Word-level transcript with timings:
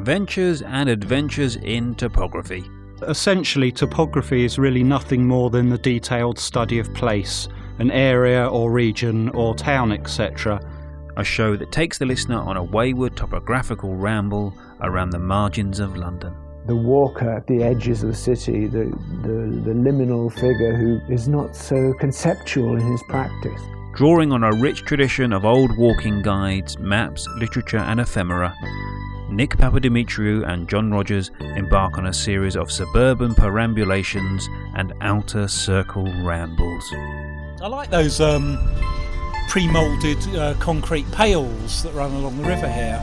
Ventures 0.00 0.62
and 0.62 0.88
Adventures 0.88 1.56
in 1.56 1.94
Topography. 1.94 2.64
Essentially, 3.02 3.70
topography 3.70 4.44
is 4.44 4.58
really 4.58 4.82
nothing 4.82 5.26
more 5.26 5.50
than 5.50 5.68
the 5.68 5.78
detailed 5.78 6.38
study 6.38 6.78
of 6.78 6.92
place, 6.94 7.48
an 7.78 7.90
area 7.90 8.46
or 8.46 8.70
region 8.70 9.28
or 9.30 9.54
town, 9.54 9.92
etc. 9.92 10.60
A 11.16 11.24
show 11.24 11.56
that 11.56 11.70
takes 11.70 11.98
the 11.98 12.06
listener 12.06 12.38
on 12.38 12.56
a 12.56 12.62
wayward 12.62 13.16
topographical 13.16 13.94
ramble 13.94 14.54
around 14.80 15.10
the 15.10 15.18
margins 15.18 15.80
of 15.80 15.96
London. 15.96 16.34
The 16.66 16.76
walker 16.76 17.30
at 17.30 17.46
the 17.46 17.62
edges 17.62 18.02
of 18.02 18.10
the 18.10 18.16
city, 18.16 18.66
the, 18.66 18.84
the, 19.22 19.62
the 19.64 19.74
liminal 19.74 20.32
figure 20.32 20.76
who 20.76 21.00
is 21.12 21.28
not 21.28 21.54
so 21.54 21.92
conceptual 21.94 22.76
in 22.76 22.90
his 22.90 23.02
practice. 23.08 23.60
Drawing 23.94 24.32
on 24.32 24.44
a 24.44 24.52
rich 24.52 24.82
tradition 24.82 25.32
of 25.32 25.44
old 25.44 25.76
walking 25.76 26.22
guides, 26.22 26.78
maps, 26.78 27.26
literature, 27.38 27.78
and 27.78 28.00
ephemera, 28.00 28.54
Nick 29.30 29.56
Papadimitriou 29.56 30.46
and 30.46 30.68
John 30.68 30.90
Rogers 30.90 31.30
embark 31.40 31.98
on 31.98 32.06
a 32.06 32.12
series 32.12 32.56
of 32.56 32.70
suburban 32.70 33.34
perambulations 33.34 34.48
and 34.74 34.92
outer 35.00 35.46
circle 35.46 36.04
rambles. 36.22 36.84
I 37.62 37.68
like 37.68 37.90
those 37.90 38.20
um, 38.20 38.58
pre 39.48 39.68
moulded 39.68 40.18
uh, 40.34 40.54
concrete 40.54 41.10
pails 41.12 41.84
that 41.84 41.94
run 41.94 42.12
along 42.12 42.38
the 42.38 42.48
river 42.48 42.70
here 42.70 42.98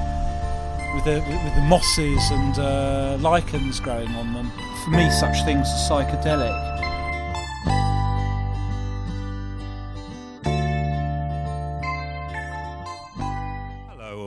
with 0.95 1.05
the, 1.05 1.23
with 1.43 1.55
the 1.55 1.61
mosses 1.61 2.31
and 2.31 2.59
uh, 2.59 3.17
lichens 3.21 3.79
growing 3.79 4.09
on 4.09 4.33
them. 4.33 4.51
For 4.83 4.91
me, 4.91 5.09
such 5.09 5.45
things 5.45 5.67
are 5.67 6.03
psychedelic. 6.03 6.76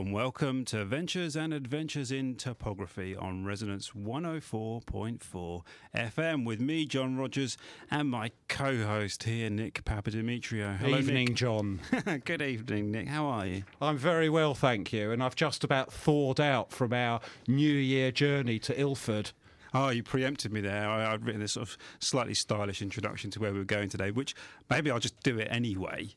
Welcome 0.09 0.65
to 0.65 0.85
Ventures 0.85 1.37
and 1.37 1.53
Adventures 1.53 2.11
in 2.11 2.35
Topography 2.35 3.15
on 3.15 3.45
Resonance 3.45 3.91
104.4 3.91 5.63
FM 5.95 6.47
with 6.47 6.59
me, 6.59 6.87
John 6.87 7.17
Rogers, 7.19 7.59
and 7.91 8.09
my 8.09 8.31
co 8.49 8.79
host 8.85 9.25
here, 9.25 9.51
Nick 9.51 9.85
Papadimitriou. 9.85 10.79
Hello, 10.79 10.99
evening, 10.99 11.27
Nick. 11.27 11.37
John. 11.37 11.81
Good 12.25 12.41
evening, 12.41 12.91
Nick. 12.91 13.09
How 13.09 13.27
are 13.27 13.47
you? 13.47 13.65
I'm 13.81 13.99
very 13.99 14.31
well, 14.31 14.55
thank 14.55 14.91
you. 14.93 15.13
And 15.13 15.23
I've 15.23 15.37
just 15.37 15.65
about 15.65 15.93
thawed 15.93 16.41
out 16.41 16.73
from 16.73 16.95
our 16.95 17.21
New 17.47 17.73
Year 17.73 18.11
journey 18.11 18.59
to 18.61 18.81
Ilford. 18.81 19.33
Oh, 19.75 19.91
you 19.91 20.03
preempted 20.03 20.51
me 20.51 20.63
there. 20.63 20.89
I, 20.89 21.13
would 21.13 21.27
written 21.27 21.43
this 21.43 21.53
sort 21.53 21.69
of 21.69 21.77
slightly 21.99 22.35
stylish 22.35 22.81
introduction 22.81 23.31
to 23.33 23.41
where 23.41 23.53
we 23.53 23.59
were 23.59 23.65
going 23.65 23.91
today, 23.91 24.11
which 24.11 24.35
maybe 24.71 24.91
I'll 24.91 24.99
just 24.99 25.23
do 25.23 25.39
it 25.39 25.49
anyway 25.51 26.15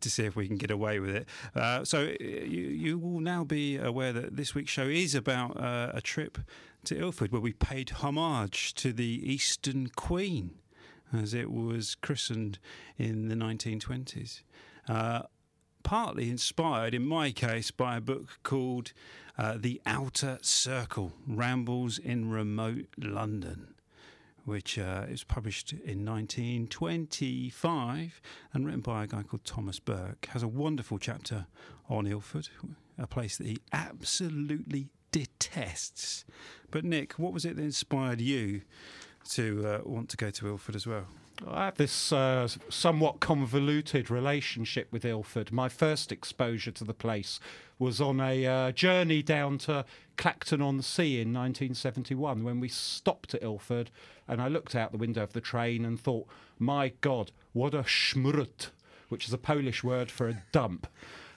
to 0.00 0.10
see 0.10 0.24
if 0.24 0.36
we 0.36 0.46
can 0.46 0.56
get 0.56 0.70
away 0.70 0.98
with 0.98 1.14
it. 1.14 1.28
Uh, 1.54 1.84
so 1.84 2.04
uh, 2.04 2.16
you, 2.20 2.62
you, 2.68 2.98
will 2.98 3.20
now 3.20 3.44
be 3.44 3.76
aware 3.76 4.12
that 4.12 4.36
this 4.36 4.54
week's 4.54 4.70
show 4.70 4.86
is 4.86 5.14
about 5.14 5.56
uh, 5.60 5.90
a 5.94 6.00
trip 6.00 6.38
to 6.84 6.98
Ilford 6.98 7.32
where 7.32 7.40
we 7.40 7.52
paid 7.52 7.90
homage 7.90 8.74
to 8.74 8.92
the 8.92 9.22
Eastern 9.32 9.88
Queen 9.88 10.58
as 11.12 11.34
it 11.34 11.50
was 11.50 11.94
christened 11.94 12.58
in 12.98 13.28
the 13.28 13.34
1920s. 13.34 14.42
Uh, 14.88 15.22
partly 15.82 16.28
inspired, 16.28 16.94
in 16.94 17.06
my 17.06 17.30
case, 17.30 17.70
by 17.70 17.96
a 17.96 18.00
book 18.00 18.38
called 18.42 18.92
uh, 19.38 19.56
The 19.56 19.80
Outer 19.86 20.38
Circle 20.42 21.12
Rambles 21.26 21.98
in 21.98 22.30
Remote 22.30 22.88
London 22.98 23.75
which 24.46 24.78
uh, 24.78 25.04
was 25.10 25.24
published 25.24 25.72
in 25.72 26.06
1925 26.06 28.20
and 28.54 28.64
written 28.64 28.80
by 28.80 29.04
a 29.04 29.06
guy 29.06 29.22
called 29.22 29.44
Thomas 29.44 29.80
Burke. 29.80 30.28
Has 30.30 30.42
a 30.42 30.48
wonderful 30.48 30.98
chapter 30.98 31.46
on 31.90 32.06
Ilford, 32.06 32.48
a 32.96 33.08
place 33.08 33.36
that 33.36 33.48
he 33.48 33.58
absolutely 33.72 34.88
detests. 35.10 36.24
But 36.70 36.84
Nick, 36.84 37.14
what 37.14 37.32
was 37.32 37.44
it 37.44 37.56
that 37.56 37.62
inspired 37.62 38.20
you 38.20 38.62
to 39.32 39.66
uh, 39.66 39.80
want 39.84 40.08
to 40.10 40.16
go 40.16 40.30
to 40.30 40.46
Ilford 40.46 40.76
as 40.76 40.86
well? 40.86 41.06
I 41.46 41.66
have 41.66 41.76
this 41.76 42.12
uh, 42.12 42.48
somewhat 42.68 43.20
convoluted 43.20 44.10
relationship 44.10 44.90
with 44.90 45.04
Ilford. 45.04 45.52
My 45.52 45.68
first 45.68 46.10
exposure 46.10 46.70
to 46.70 46.84
the 46.84 46.94
place 46.94 47.40
was 47.78 48.00
on 48.00 48.20
a 48.20 48.46
uh, 48.46 48.72
journey 48.72 49.22
down 49.22 49.58
to 49.58 49.84
Clacton 50.16 50.62
on 50.62 50.80
Sea 50.80 51.20
in 51.20 51.34
1971 51.34 52.42
when 52.42 52.58
we 52.58 52.68
stopped 52.68 53.34
at 53.34 53.42
Ilford 53.42 53.90
and 54.28 54.40
I 54.40 54.48
looked 54.48 54.74
out 54.74 54.92
the 54.92 54.98
window 54.98 55.22
of 55.22 55.32
the 55.32 55.40
train 55.40 55.84
and 55.84 55.98
thought, 55.98 56.26
my 56.58 56.92
God, 57.00 57.32
what 57.52 57.74
a 57.74 57.82
schmrut, 57.82 58.70
which 59.08 59.26
is 59.26 59.32
a 59.32 59.38
Polish 59.38 59.84
word 59.84 60.10
for 60.10 60.28
a 60.28 60.42
dump. 60.52 60.86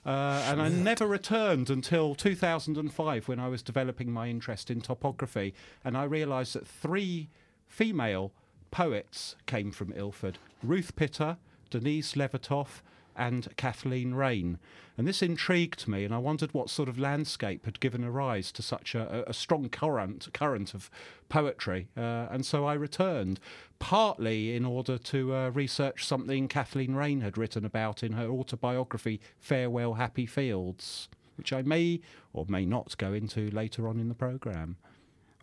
Uh, 0.05 0.43
and 0.47 0.61
I 0.61 0.69
never 0.69 1.05
returned 1.05 1.69
until 1.69 2.15
2005 2.15 3.27
when 3.27 3.39
I 3.39 3.47
was 3.47 3.61
developing 3.61 4.11
my 4.11 4.27
interest 4.27 4.71
in 4.71 4.81
topography. 4.81 5.53
And 5.83 5.97
I 5.97 6.05
realised 6.05 6.53
that 6.55 6.67
three 6.67 7.29
female 7.67 8.31
poets 8.71 9.35
came 9.45 9.71
from 9.71 9.93
Ilford 9.93 10.37
Ruth 10.63 10.95
Pitter, 10.95 11.37
Denise 11.69 12.13
Levertov, 12.13 12.81
and 13.19 13.55
Kathleen 13.57 14.15
Raine. 14.15 14.57
And 14.97 15.07
this 15.07 15.21
intrigued 15.21 15.87
me, 15.87 16.03
and 16.03 16.13
I 16.13 16.17
wondered 16.17 16.53
what 16.53 16.69
sort 16.69 16.89
of 16.89 16.97
landscape 16.97 17.65
had 17.65 17.79
given 17.79 18.09
rise 18.09 18.51
to 18.53 18.61
such 18.61 18.95
a, 18.95 19.23
a 19.29 19.33
strong 19.33 19.69
current, 19.69 20.27
current 20.33 20.73
of 20.73 20.89
poetry. 21.29 21.87
Uh, 21.95 22.27
and 22.31 22.45
so 22.45 22.65
I 22.65 22.73
returned, 22.73 23.39
partly 23.77 24.55
in 24.55 24.65
order 24.65 24.97
to 24.97 25.35
uh, 25.35 25.49
research 25.49 26.05
something 26.05 26.47
Kathleen 26.47 26.95
Raine 26.95 27.21
had 27.21 27.37
written 27.37 27.65
about 27.65 28.03
in 28.03 28.13
her 28.13 28.27
autobiography, 28.29 29.21
Farewell 29.37 29.93
Happy 29.93 30.25
Fields, 30.25 31.07
which 31.37 31.53
I 31.53 31.61
may 31.61 32.01
or 32.33 32.45
may 32.49 32.65
not 32.65 32.97
go 32.97 33.13
into 33.13 33.49
later 33.51 33.87
on 33.87 33.99
in 33.99 34.09
the 34.09 34.15
programme. 34.15 34.77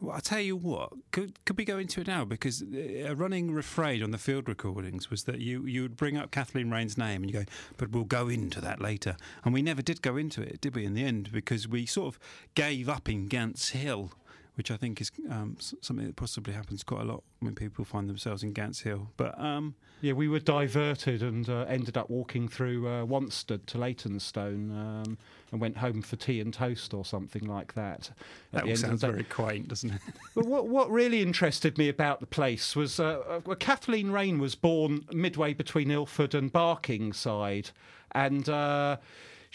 Well, 0.00 0.14
I'll 0.14 0.20
tell 0.20 0.40
you 0.40 0.56
what, 0.56 0.92
could, 1.10 1.42
could 1.46 1.56
we 1.56 1.64
go 1.64 1.78
into 1.78 2.02
it 2.02 2.06
now? 2.06 2.26
Because 2.26 2.62
uh, 2.62 3.08
a 3.08 3.14
running 3.14 3.50
refrain 3.52 4.02
on 4.02 4.10
the 4.10 4.18
field 4.18 4.46
recordings 4.46 5.10
was 5.10 5.24
that 5.24 5.40
you, 5.40 5.64
you 5.64 5.82
would 5.82 5.96
bring 5.96 6.18
up 6.18 6.30
Kathleen 6.30 6.70
Raine's 6.70 6.98
name 6.98 7.22
and 7.22 7.32
you 7.32 7.40
go, 7.40 7.44
but 7.78 7.90
we'll 7.92 8.04
go 8.04 8.28
into 8.28 8.60
that 8.60 8.78
later. 8.80 9.16
And 9.42 9.54
we 9.54 9.62
never 9.62 9.80
did 9.80 10.02
go 10.02 10.18
into 10.18 10.42
it, 10.42 10.60
did 10.60 10.74
we, 10.74 10.84
in 10.84 10.92
the 10.92 11.04
end? 11.04 11.32
Because 11.32 11.66
we 11.66 11.86
sort 11.86 12.08
of 12.08 12.20
gave 12.54 12.90
up 12.90 13.08
in 13.08 13.28
Gants 13.28 13.70
Hill 13.70 14.12
which 14.56 14.70
I 14.70 14.76
think 14.76 15.02
is 15.02 15.12
um, 15.30 15.56
something 15.60 16.06
that 16.06 16.16
possibly 16.16 16.54
happens 16.54 16.82
quite 16.82 17.02
a 17.02 17.04
lot 17.04 17.22
when 17.40 17.54
people 17.54 17.84
find 17.84 18.08
themselves 18.08 18.42
in 18.42 18.52
Gants 18.52 18.80
Hill. 18.80 19.10
But 19.18 19.38
um, 19.38 19.74
yeah, 20.00 20.14
we 20.14 20.28
were 20.28 20.40
diverted 20.40 21.22
and 21.22 21.46
uh, 21.48 21.66
ended 21.68 21.98
up 21.98 22.08
walking 22.08 22.48
through 22.48 22.88
uh, 22.88 23.04
Wanstead 23.04 23.66
to 23.66 23.78
Leytonstone 23.78 24.70
um, 24.70 25.18
and 25.52 25.60
went 25.60 25.76
home 25.76 26.00
for 26.00 26.16
tea 26.16 26.40
and 26.40 26.54
toast 26.54 26.94
or 26.94 27.04
something 27.04 27.44
like 27.44 27.74
that. 27.74 28.10
That 28.52 28.78
sounds 28.78 29.02
very 29.02 29.24
quaint, 29.24 29.68
doesn't 29.68 29.92
it? 29.92 30.00
but 30.34 30.46
what, 30.46 30.68
what 30.68 30.90
really 30.90 31.20
interested 31.20 31.76
me 31.76 31.90
about 31.90 32.20
the 32.20 32.26
place 32.26 32.74
was 32.74 32.98
uh, 32.98 33.40
uh 33.46 33.54
Kathleen 33.56 34.10
Raine 34.10 34.38
was 34.38 34.54
born 34.54 35.04
midway 35.12 35.52
between 35.52 35.90
Ilford 35.90 36.34
and 36.34 36.50
Barkingside, 36.50 37.72
and 38.12 38.48
uh, 38.48 38.96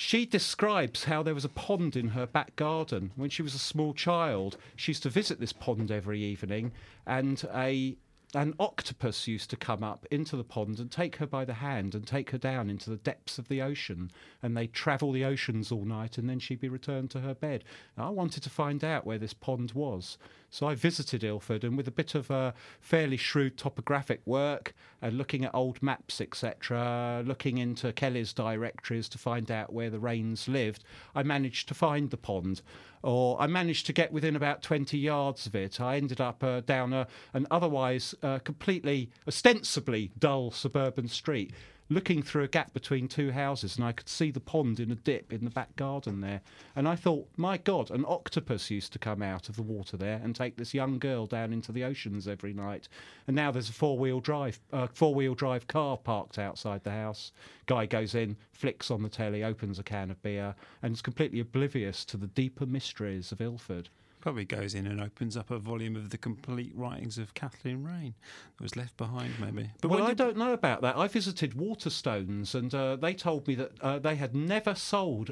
she 0.01 0.25
describes 0.25 1.03
how 1.03 1.22
there 1.22 1.35
was 1.35 1.45
a 1.45 1.50
pond 1.50 1.95
in 1.95 2.07
her 2.09 2.25
back 2.25 2.56
garden. 2.56 3.12
When 3.16 3.29
she 3.29 3.44
was 3.44 3.53
a 3.53 3.59
small 3.59 3.94
child, 3.94 4.57
she 4.75 4.89
used 4.89 5.03
to 5.03 5.12
visit 5.12 5.39
this 5.39 5.53
pond 5.53 5.91
every 5.91 6.23
evening, 6.23 6.72
and 7.06 7.47
a 7.53 7.95
an 8.34 8.56
octopus 8.59 9.28
used 9.28 9.51
to 9.51 9.57
come 9.57 9.84
up 9.84 10.07
into 10.09 10.35
the 10.35 10.44
pond 10.44 10.79
and 10.79 10.89
take 10.89 11.17
her 11.17 11.28
by 11.28 11.45
the 11.45 11.53
hand 11.53 11.94
and 11.94 12.07
take 12.07 12.31
her 12.31 12.38
down 12.39 12.67
into 12.67 12.89
the 12.89 12.95
depths 12.95 13.38
of 13.38 13.47
the 13.47 13.62
ocean. 13.62 14.09
And 14.41 14.57
they'd 14.57 14.73
travel 14.73 15.12
the 15.12 15.25
oceans 15.25 15.72
all 15.72 15.85
night 15.85 16.18
and 16.18 16.29
then 16.29 16.39
she'd 16.39 16.62
be 16.62 16.69
returned 16.69 17.12
to 17.12 17.19
her 17.19 17.35
bed. 17.35 17.63
I 17.97 18.09
wanted 18.09 18.41
to 18.44 18.50
find 18.50 18.83
out 18.83 19.06
where 19.06 19.18
this 19.18 19.33
pond 19.33 19.73
was. 19.73 20.18
So 20.53 20.67
I 20.67 20.75
visited 20.75 21.23
Ilford, 21.23 21.63
and 21.63 21.78
with 21.78 21.88
a 21.88 21.91
bit 21.91 22.13
of 22.13 22.29
a 22.29 22.53
fairly 22.81 23.16
shrewd 23.16 23.57
topographic 23.57 24.19
work 24.25 24.75
and 25.01 25.17
looking 25.17 25.45
at 25.45 25.56
old 25.56 25.81
maps, 25.81 26.19
etc., 26.19 27.23
looking 27.25 27.57
into 27.57 27.94
Kelly's 27.94 28.34
directories 28.34 29.07
to 29.09 29.17
find 29.17 29.50
out 29.50 29.72
where 29.72 29.89
the 29.89 30.00
Raines 30.00 30.50
lived, 30.50 30.84
I 31.16 31.23
managed 31.23 31.69
to 31.69 31.73
find 31.73 32.09
the 32.09 32.17
pond. 32.17 32.62
Or 33.01 33.39
I 33.41 33.47
managed 33.47 33.86
to 33.86 33.94
get 33.94 34.12
within 34.12 34.36
about 34.36 34.62
20 34.62 34.98
yards 34.98 35.48
of 35.48 35.56
it. 35.56 35.80
I 35.80 35.95
ended 35.95 36.19
up 36.19 36.44
uh, 36.44 36.59
down 36.59 36.92
a, 36.92 37.07
an 37.33 37.48
otherwise 37.50 38.13
uh, 38.21 38.39
completely, 38.39 39.09
ostensibly 39.25 40.12
dull 40.19 40.51
suburban 40.51 41.07
street 41.07 41.53
looking 41.91 42.23
through 42.23 42.43
a 42.43 42.47
gap 42.47 42.73
between 42.73 43.05
two 43.05 43.31
houses, 43.31 43.75
and 43.75 43.83
I 43.83 43.91
could 43.91 44.07
see 44.07 44.31
the 44.31 44.39
pond 44.39 44.79
in 44.79 44.91
a 44.91 44.95
dip 44.95 45.33
in 45.33 45.43
the 45.43 45.49
back 45.49 45.75
garden 45.75 46.21
there. 46.21 46.39
And 46.73 46.88
I 46.88 46.95
thought, 46.95 47.27
my 47.35 47.57
God, 47.57 47.91
an 47.91 48.05
octopus 48.07 48.71
used 48.71 48.93
to 48.93 48.99
come 48.99 49.21
out 49.21 49.49
of 49.49 49.57
the 49.57 49.61
water 49.61 49.97
there 49.97 50.21
and 50.23 50.33
take 50.33 50.55
this 50.55 50.73
young 50.73 50.99
girl 50.99 51.25
down 51.25 51.51
into 51.51 51.73
the 51.73 51.83
oceans 51.83 52.29
every 52.29 52.53
night. 52.53 52.88
And 53.27 53.35
now 53.35 53.51
there's 53.51 53.69
a 53.69 53.73
four 53.73 53.97
wheel 53.97 54.21
drive, 54.21 54.61
uh, 54.71 54.88
four 54.93 55.13
wheel 55.13 55.35
drive 55.35 55.67
car 55.67 55.97
parked 55.97 56.39
outside 56.39 56.85
the 56.85 56.91
house. 56.91 57.33
Guy 57.65 57.88
goes 57.88 58.15
in, 58.15 58.38
flicks 58.53 58.89
on 58.89 59.03
the 59.03 59.09
telly, 59.09 59.43
opens 59.43 59.77
a 59.77 59.83
can 59.83 60.11
of 60.11 60.21
beer, 60.21 60.55
and 60.81 60.93
is 60.93 61.01
completely 61.01 61.41
oblivious 61.41 62.05
to 62.05 62.15
the 62.15 62.27
deeper 62.27 62.65
mysteries 62.65 63.33
of 63.33 63.41
Ilford. 63.41 63.89
Probably 64.21 64.45
goes 64.45 64.75
in 64.75 64.85
and 64.85 65.01
opens 65.01 65.35
up 65.35 65.50
a 65.50 65.57
volume 65.57 65.95
of 65.95 66.12
the 66.12 66.18
complete 66.18 66.71
writings 66.75 67.18
of 67.18 67.33
Kathleen 67.33 67.83
Raine 67.83 68.13
that 68.57 68.63
was 68.63 68.75
left 68.75 68.95
behind, 68.95 69.33
maybe. 69.39 69.71
But 69.81 69.89
well, 69.89 70.03
I 70.03 70.13
don't 70.13 70.38
know 70.38 70.53
about 70.53 70.81
that. 70.83 70.95
I 70.95 71.07
visited 71.07 71.53
Waterstones, 71.53 72.53
and 72.53 72.73
uh, 72.73 72.95
they 72.97 73.15
told 73.15 73.47
me 73.47 73.56
that 73.56 73.71
uh, 73.81 73.97
they 73.97 74.15
had 74.15 74.35
never 74.35 74.75
sold 74.75 75.31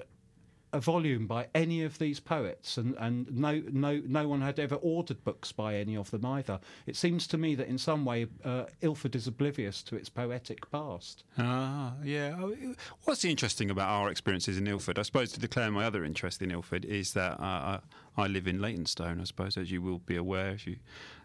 a 0.71 0.79
volume 0.79 1.25
by 1.25 1.47
any 1.55 1.83
of 1.83 1.97
these 1.97 2.19
poets, 2.19 2.77
and, 2.77 2.95
and 2.99 3.31
no, 3.31 3.61
no, 3.71 4.01
no 4.05 4.27
one 4.27 4.41
had 4.41 4.59
ever 4.59 4.75
ordered 4.75 5.23
books 5.23 5.51
by 5.51 5.75
any 5.75 5.95
of 5.95 6.11
them 6.11 6.25
either. 6.25 6.59
It 6.85 6.95
seems 6.95 7.27
to 7.27 7.37
me 7.37 7.55
that 7.55 7.67
in 7.67 7.77
some 7.77 8.05
way 8.05 8.27
uh, 8.45 8.65
Ilford 8.81 9.15
is 9.15 9.27
oblivious 9.27 9.81
to 9.83 9.95
its 9.95 10.09
poetic 10.09 10.69
past. 10.71 11.23
Ah, 11.37 11.93
yeah. 12.03 12.35
Oh, 12.39 12.55
what's 13.05 13.25
interesting 13.25 13.69
about 13.69 13.89
our 13.89 14.09
experiences 14.09 14.57
in 14.57 14.67
Ilford? 14.67 14.99
I 14.99 15.03
suppose 15.03 15.31
to 15.33 15.39
declare 15.39 15.71
my 15.71 15.85
other 15.85 16.03
interest 16.03 16.41
in 16.41 16.51
Ilford 16.51 16.85
is 16.85 17.13
that 17.13 17.39
uh, 17.39 17.79
I 18.17 18.27
live 18.27 18.47
in 18.47 18.61
Leytonstone, 18.61 19.19
I 19.21 19.23
suppose, 19.23 19.57
as 19.57 19.71
you 19.71 19.81
will 19.81 19.99
be 19.99 20.15
aware 20.15 20.51
if 20.51 20.67
you 20.67 20.77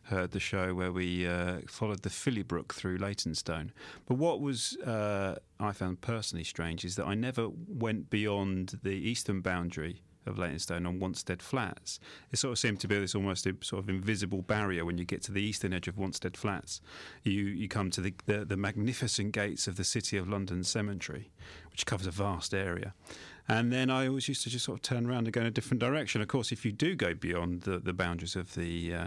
heard 0.05 0.33
the 0.33 0.41
show 0.41 0.75
where 0.75 0.93
we 0.93 1.27
uh, 1.27 1.61
followed 1.67 2.03
the 2.03 2.11
Philley 2.11 2.43
Brook 2.47 2.75
through 2.75 2.99
Leytonstone. 2.99 3.73
But 4.06 4.17
what 4.17 4.41
was 4.41 4.77
uh, 4.79 5.37
I 5.59 5.73
found 5.73 6.01
personally 6.01 6.45
strange 6.45 6.85
is 6.85 6.97
that 6.97 7.06
I 7.06 7.15
never 7.15 7.49
went 7.69 8.11
beyond 8.11 8.81
the 8.83 8.91
eastern 8.91 9.41
boundary 9.41 10.03
of 10.27 10.39
Leytonstone 10.39 10.87
on 10.87 10.99
Wanstead 10.99 11.43
Flats. 11.43 12.01
It 12.33 12.39
sort 12.39 12.53
of 12.53 12.59
seemed 12.59 12.81
to 12.81 12.89
be 12.89 12.99
this 12.99 13.15
almost 13.15 13.45
sort 13.45 13.83
of 13.83 13.89
invisible 13.89 14.43
barrier 14.43 14.85
when 14.85 14.99
you 14.99 15.05
get 15.05 15.23
to 15.25 15.33
the 15.33 15.43
eastern 15.43 15.73
edge 15.73 15.89
of 15.89 15.97
Wanstead 15.97 16.37
Flats. 16.37 16.81
You 17.23 17.43
you 17.43 17.69
come 17.69 17.91
to 17.91 18.01
the, 18.01 18.15
the, 18.27 18.45
the 18.45 18.56
magnificent 18.56 19.33
gates 19.33 19.67
of 19.67 19.77
the 19.77 19.85
City 19.85 20.17
of 20.17 20.29
London 20.29 20.65
Cemetery, 20.65 21.31
which 21.71 21.87
covers 21.87 22.06
a 22.06 22.11
vast 22.11 22.55
area. 22.55 22.95
And 23.46 23.70
then 23.70 23.91
I 23.91 24.06
always 24.06 24.26
used 24.26 24.43
to 24.44 24.50
just 24.50 24.64
sort 24.64 24.79
of 24.79 24.82
turn 24.82 25.06
around 25.06 25.26
and 25.26 25.32
go 25.32 25.43
in 25.43 25.46
a 25.46 25.50
different 25.50 25.81
direction. 25.81 26.23
Of 26.23 26.29
course, 26.29 26.50
if 26.50 26.64
you 26.64 26.73
do 26.73 26.94
go 26.94 27.12
beyond 27.12 27.62
the, 27.62 27.79
the 27.79 27.93
boundaries 27.93 28.37
of 28.37 28.55
the 28.55 28.94
uh, 28.94 29.06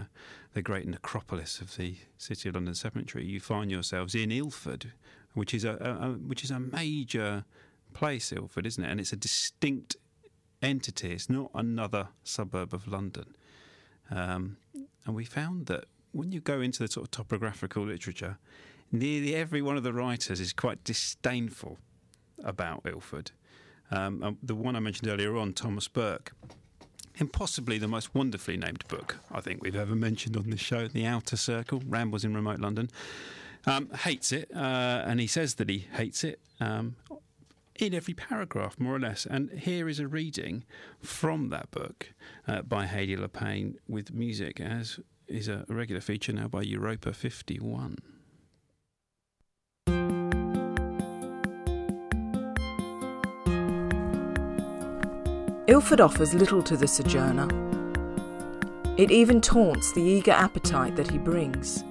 the 0.54 0.62
great 0.62 0.86
necropolis 0.86 1.60
of 1.60 1.76
the 1.76 1.96
City 2.18 2.48
of 2.48 2.54
London 2.54 2.74
Cemetery, 2.74 3.24
you 3.24 3.40
find 3.40 3.70
yourselves 3.70 4.14
in 4.14 4.30
Ilford, 4.30 4.92
which 5.34 5.52
is 5.52 5.64
a, 5.64 5.72
a, 5.80 6.08
a 6.08 6.12
which 6.12 6.44
is 6.44 6.52
a 6.52 6.60
major 6.60 7.44
place, 7.94 8.32
Ilford, 8.32 8.66
isn't 8.66 8.84
it? 8.84 8.88
And 8.88 9.00
it's 9.00 9.12
a 9.12 9.16
distinct 9.16 9.96
entity. 10.62 11.12
It's 11.12 11.28
not 11.28 11.50
another 11.54 12.08
suburb 12.22 12.72
of 12.72 12.86
London. 12.86 13.34
Um, 14.10 14.56
and 15.04 15.14
we 15.16 15.24
found 15.24 15.66
that 15.66 15.84
when 16.12 16.32
you 16.32 16.40
go 16.40 16.60
into 16.60 16.82
the 16.82 16.88
sort 16.88 17.06
of 17.06 17.10
topographical 17.10 17.84
literature, 17.84 18.38
nearly 18.92 19.34
every 19.34 19.62
one 19.62 19.76
of 19.76 19.82
the 19.82 19.92
writers 19.92 20.40
is 20.40 20.52
quite 20.52 20.84
disdainful 20.84 21.78
about 22.44 22.82
Ilford. 22.84 23.32
Um, 23.90 24.38
the 24.42 24.54
one 24.54 24.76
I 24.76 24.80
mentioned 24.80 25.08
earlier 25.08 25.36
on, 25.36 25.52
Thomas 25.52 25.88
Burke, 25.88 26.32
in 27.16 27.28
possibly 27.28 27.78
the 27.78 27.88
most 27.88 28.14
wonderfully 28.14 28.56
named 28.56 28.84
book 28.88 29.16
I 29.30 29.40
think 29.40 29.62
we've 29.62 29.76
ever 29.76 29.94
mentioned 29.94 30.36
on 30.36 30.50
this 30.50 30.60
show, 30.60 30.88
The 30.88 31.06
Outer 31.06 31.36
Circle 31.36 31.82
Rambles 31.86 32.24
in 32.24 32.34
Remote 32.34 32.60
London, 32.60 32.90
um, 33.66 33.90
hates 33.90 34.32
it, 34.32 34.50
uh, 34.54 35.02
and 35.06 35.20
he 35.20 35.26
says 35.26 35.56
that 35.56 35.68
he 35.68 35.86
hates 35.92 36.24
it. 36.24 36.40
Um, 36.60 36.96
in 37.78 37.94
every 37.94 38.14
paragraph, 38.14 38.78
more 38.78 38.96
or 38.96 38.98
less. 38.98 39.24
And 39.24 39.50
here 39.50 39.88
is 39.88 40.00
a 40.00 40.08
reading 40.08 40.64
from 41.00 41.50
that 41.50 41.70
book 41.70 42.12
uh, 42.46 42.62
by 42.62 42.86
Heidi 42.86 43.16
Le 43.16 43.28
Pain 43.28 43.78
with 43.86 44.12
music, 44.12 44.60
as 44.60 44.98
is 45.28 45.48
a 45.48 45.64
regular 45.68 46.00
feature 46.00 46.32
now 46.32 46.48
by 46.48 46.62
Europa 46.62 47.12
51. 47.12 47.98
Ilford 55.68 56.00
offers 56.00 56.32
little 56.32 56.62
to 56.62 56.78
the 56.78 56.88
sojourner. 56.88 57.46
It 58.96 59.10
even 59.10 59.42
taunts 59.42 59.92
the 59.92 60.00
eager 60.00 60.30
appetite 60.32 60.96
that 60.96 61.10
he 61.10 61.18
brings. 61.18 61.84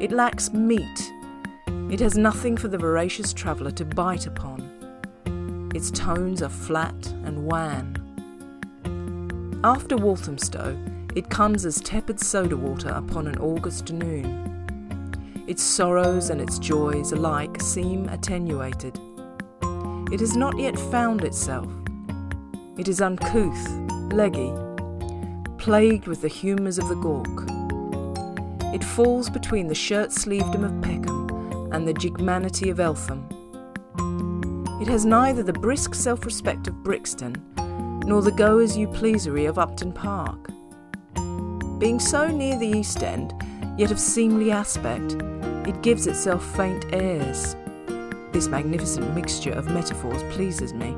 It 0.00 0.12
lacks 0.12 0.50
meat. 0.54 1.12
It 1.90 2.00
has 2.00 2.16
nothing 2.16 2.56
for 2.56 2.68
the 2.68 2.78
voracious 2.78 3.34
traveller 3.34 3.70
to 3.72 3.84
bite 3.84 4.26
upon. 4.26 5.70
Its 5.74 5.90
tones 5.90 6.42
are 6.42 6.48
flat 6.48 7.06
and 7.26 7.44
wan. 7.44 7.98
After 9.62 9.98
Walthamstow, 9.98 10.78
it 11.14 11.28
comes 11.28 11.66
as 11.66 11.82
tepid 11.82 12.18
soda 12.18 12.56
water 12.56 12.88
upon 12.88 13.26
an 13.26 13.36
August 13.40 13.92
noon. 13.92 15.44
Its 15.46 15.62
sorrows 15.62 16.30
and 16.30 16.40
its 16.40 16.58
joys 16.58 17.12
alike 17.12 17.60
seem 17.60 18.08
attenuated. 18.08 18.98
It 20.10 20.20
has 20.20 20.34
not 20.34 20.58
yet 20.58 20.78
found 20.78 21.24
itself. 21.24 21.68
It 22.78 22.88
is 22.88 23.02
uncouth, 23.02 23.68
leggy, 24.12 24.50
plagued 25.58 26.06
with 26.06 26.22
the 26.22 26.28
humours 26.28 26.78
of 26.78 26.88
the 26.88 26.94
gawk. 26.94 27.44
It 28.74 28.82
falls 28.82 29.28
between 29.28 29.68
the 29.68 29.74
shirt 29.74 30.08
sleevedom 30.08 30.64
of 30.64 30.80
Peckham 30.80 31.70
and 31.70 31.86
the 31.86 31.92
jigmanity 31.92 32.70
of 32.70 32.80
Eltham. 32.80 33.28
It 34.80 34.88
has 34.88 35.04
neither 35.04 35.42
the 35.42 35.52
brisk 35.52 35.94
self 35.94 36.24
respect 36.24 36.66
of 36.66 36.82
Brixton 36.82 37.36
nor 38.06 38.22
the 38.22 38.32
go 38.32 38.58
as 38.58 38.74
you 38.74 38.88
pleasery 38.88 39.46
of 39.46 39.58
Upton 39.58 39.92
Park. 39.92 40.48
Being 41.78 42.00
so 42.00 42.26
near 42.28 42.58
the 42.58 42.66
East 42.66 43.02
End, 43.02 43.34
yet 43.76 43.90
of 43.90 44.00
seemly 44.00 44.50
aspect, 44.50 45.16
it 45.68 45.82
gives 45.82 46.06
itself 46.06 46.42
faint 46.56 46.86
airs. 46.94 47.54
This 48.32 48.48
magnificent 48.48 49.14
mixture 49.14 49.52
of 49.52 49.66
metaphors 49.66 50.22
pleases 50.34 50.72
me. 50.72 50.96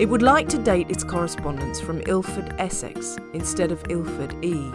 It 0.00 0.08
would 0.08 0.22
like 0.22 0.48
to 0.48 0.56
date 0.56 0.88
its 0.88 1.04
correspondence 1.04 1.78
from 1.78 2.00
Ilford, 2.06 2.54
Essex, 2.56 3.18
instead 3.34 3.70
of 3.70 3.84
Ilford, 3.90 4.34
E. 4.42 4.72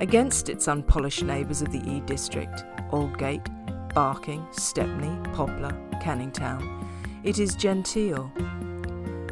Against 0.00 0.48
its 0.48 0.68
unpolished 0.68 1.24
neighbours 1.24 1.60
of 1.60 1.72
the 1.72 1.82
E 1.90 1.98
district, 2.06 2.64
Aldgate, 2.92 3.48
Barking, 3.92 4.46
Stepney, 4.52 5.10
Poplar, 5.32 5.76
Canning 6.00 6.30
Town, 6.30 6.88
it 7.24 7.40
is 7.40 7.56
genteel. 7.56 8.30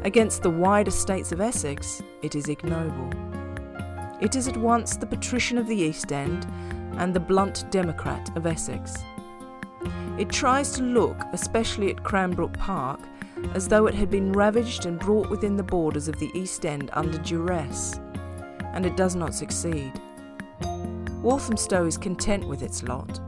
Against 0.03 0.43
the 0.43 0.49
wide 0.49 0.89
estates 0.89 1.31
of 1.31 1.39
Essex, 1.39 2.03
it 2.21 2.35
is 2.35 2.49
ignoble. 2.49 3.09
It 4.19 4.35
is 4.35 4.49
at 4.49 4.57
once 4.57 4.97
the 4.97 5.05
patrician 5.05 5.57
of 5.57 5.67
the 5.67 5.77
East 5.77 6.11
End 6.11 6.45
and 6.97 7.13
the 7.13 7.19
blunt 7.21 7.63
democrat 7.71 8.29
of 8.35 8.45
Essex. 8.45 8.97
It 10.17 10.27
tries 10.27 10.73
to 10.73 10.83
look, 10.83 11.15
especially 11.31 11.91
at 11.91 12.03
Cranbrook 12.03 12.51
Park, 12.57 12.99
as 13.53 13.67
though 13.67 13.87
it 13.87 13.93
had 13.93 14.09
been 14.09 14.31
ravaged 14.31 14.85
and 14.85 14.99
brought 14.99 15.29
within 15.29 15.55
the 15.55 15.63
borders 15.63 16.07
of 16.07 16.17
the 16.19 16.31
East 16.33 16.65
End 16.65 16.89
under 16.93 17.17
duress, 17.17 17.99
and 18.73 18.85
it 18.85 18.95
does 18.95 19.15
not 19.15 19.35
succeed. 19.35 19.91
Walthamstow 21.21 21.85
is 21.85 21.97
content 21.97 22.47
with 22.47 22.63
its 22.63 22.83
lot. 22.83 23.19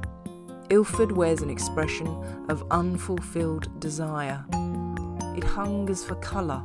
Ilford 0.70 1.12
wears 1.12 1.42
an 1.42 1.50
expression 1.50 2.08
of 2.50 2.66
unfulfilled 2.72 3.80
desire. 3.80 4.44
It 5.36 5.44
hungers 5.44 6.04
for 6.04 6.16
colour. 6.16 6.64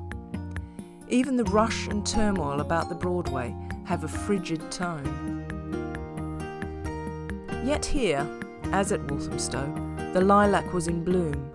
Even 1.09 1.37
the 1.37 1.45
rush 1.45 1.89
and 1.89 2.07
turmoil 2.07 2.61
about 2.61 2.89
the 2.89 2.95
Broadway 2.95 3.55
have 3.85 4.05
a 4.05 4.09
frigid 4.09 4.71
tone. 4.71 5.45
Yet 7.65 7.85
here, 7.85 8.27
as 8.73 8.93
at 8.93 9.11
Walthamstow, 9.11 9.67
the 10.13 10.21
lilac 10.21 10.73
was 10.73 10.89
in 10.89 11.05
bloom, 11.05 11.51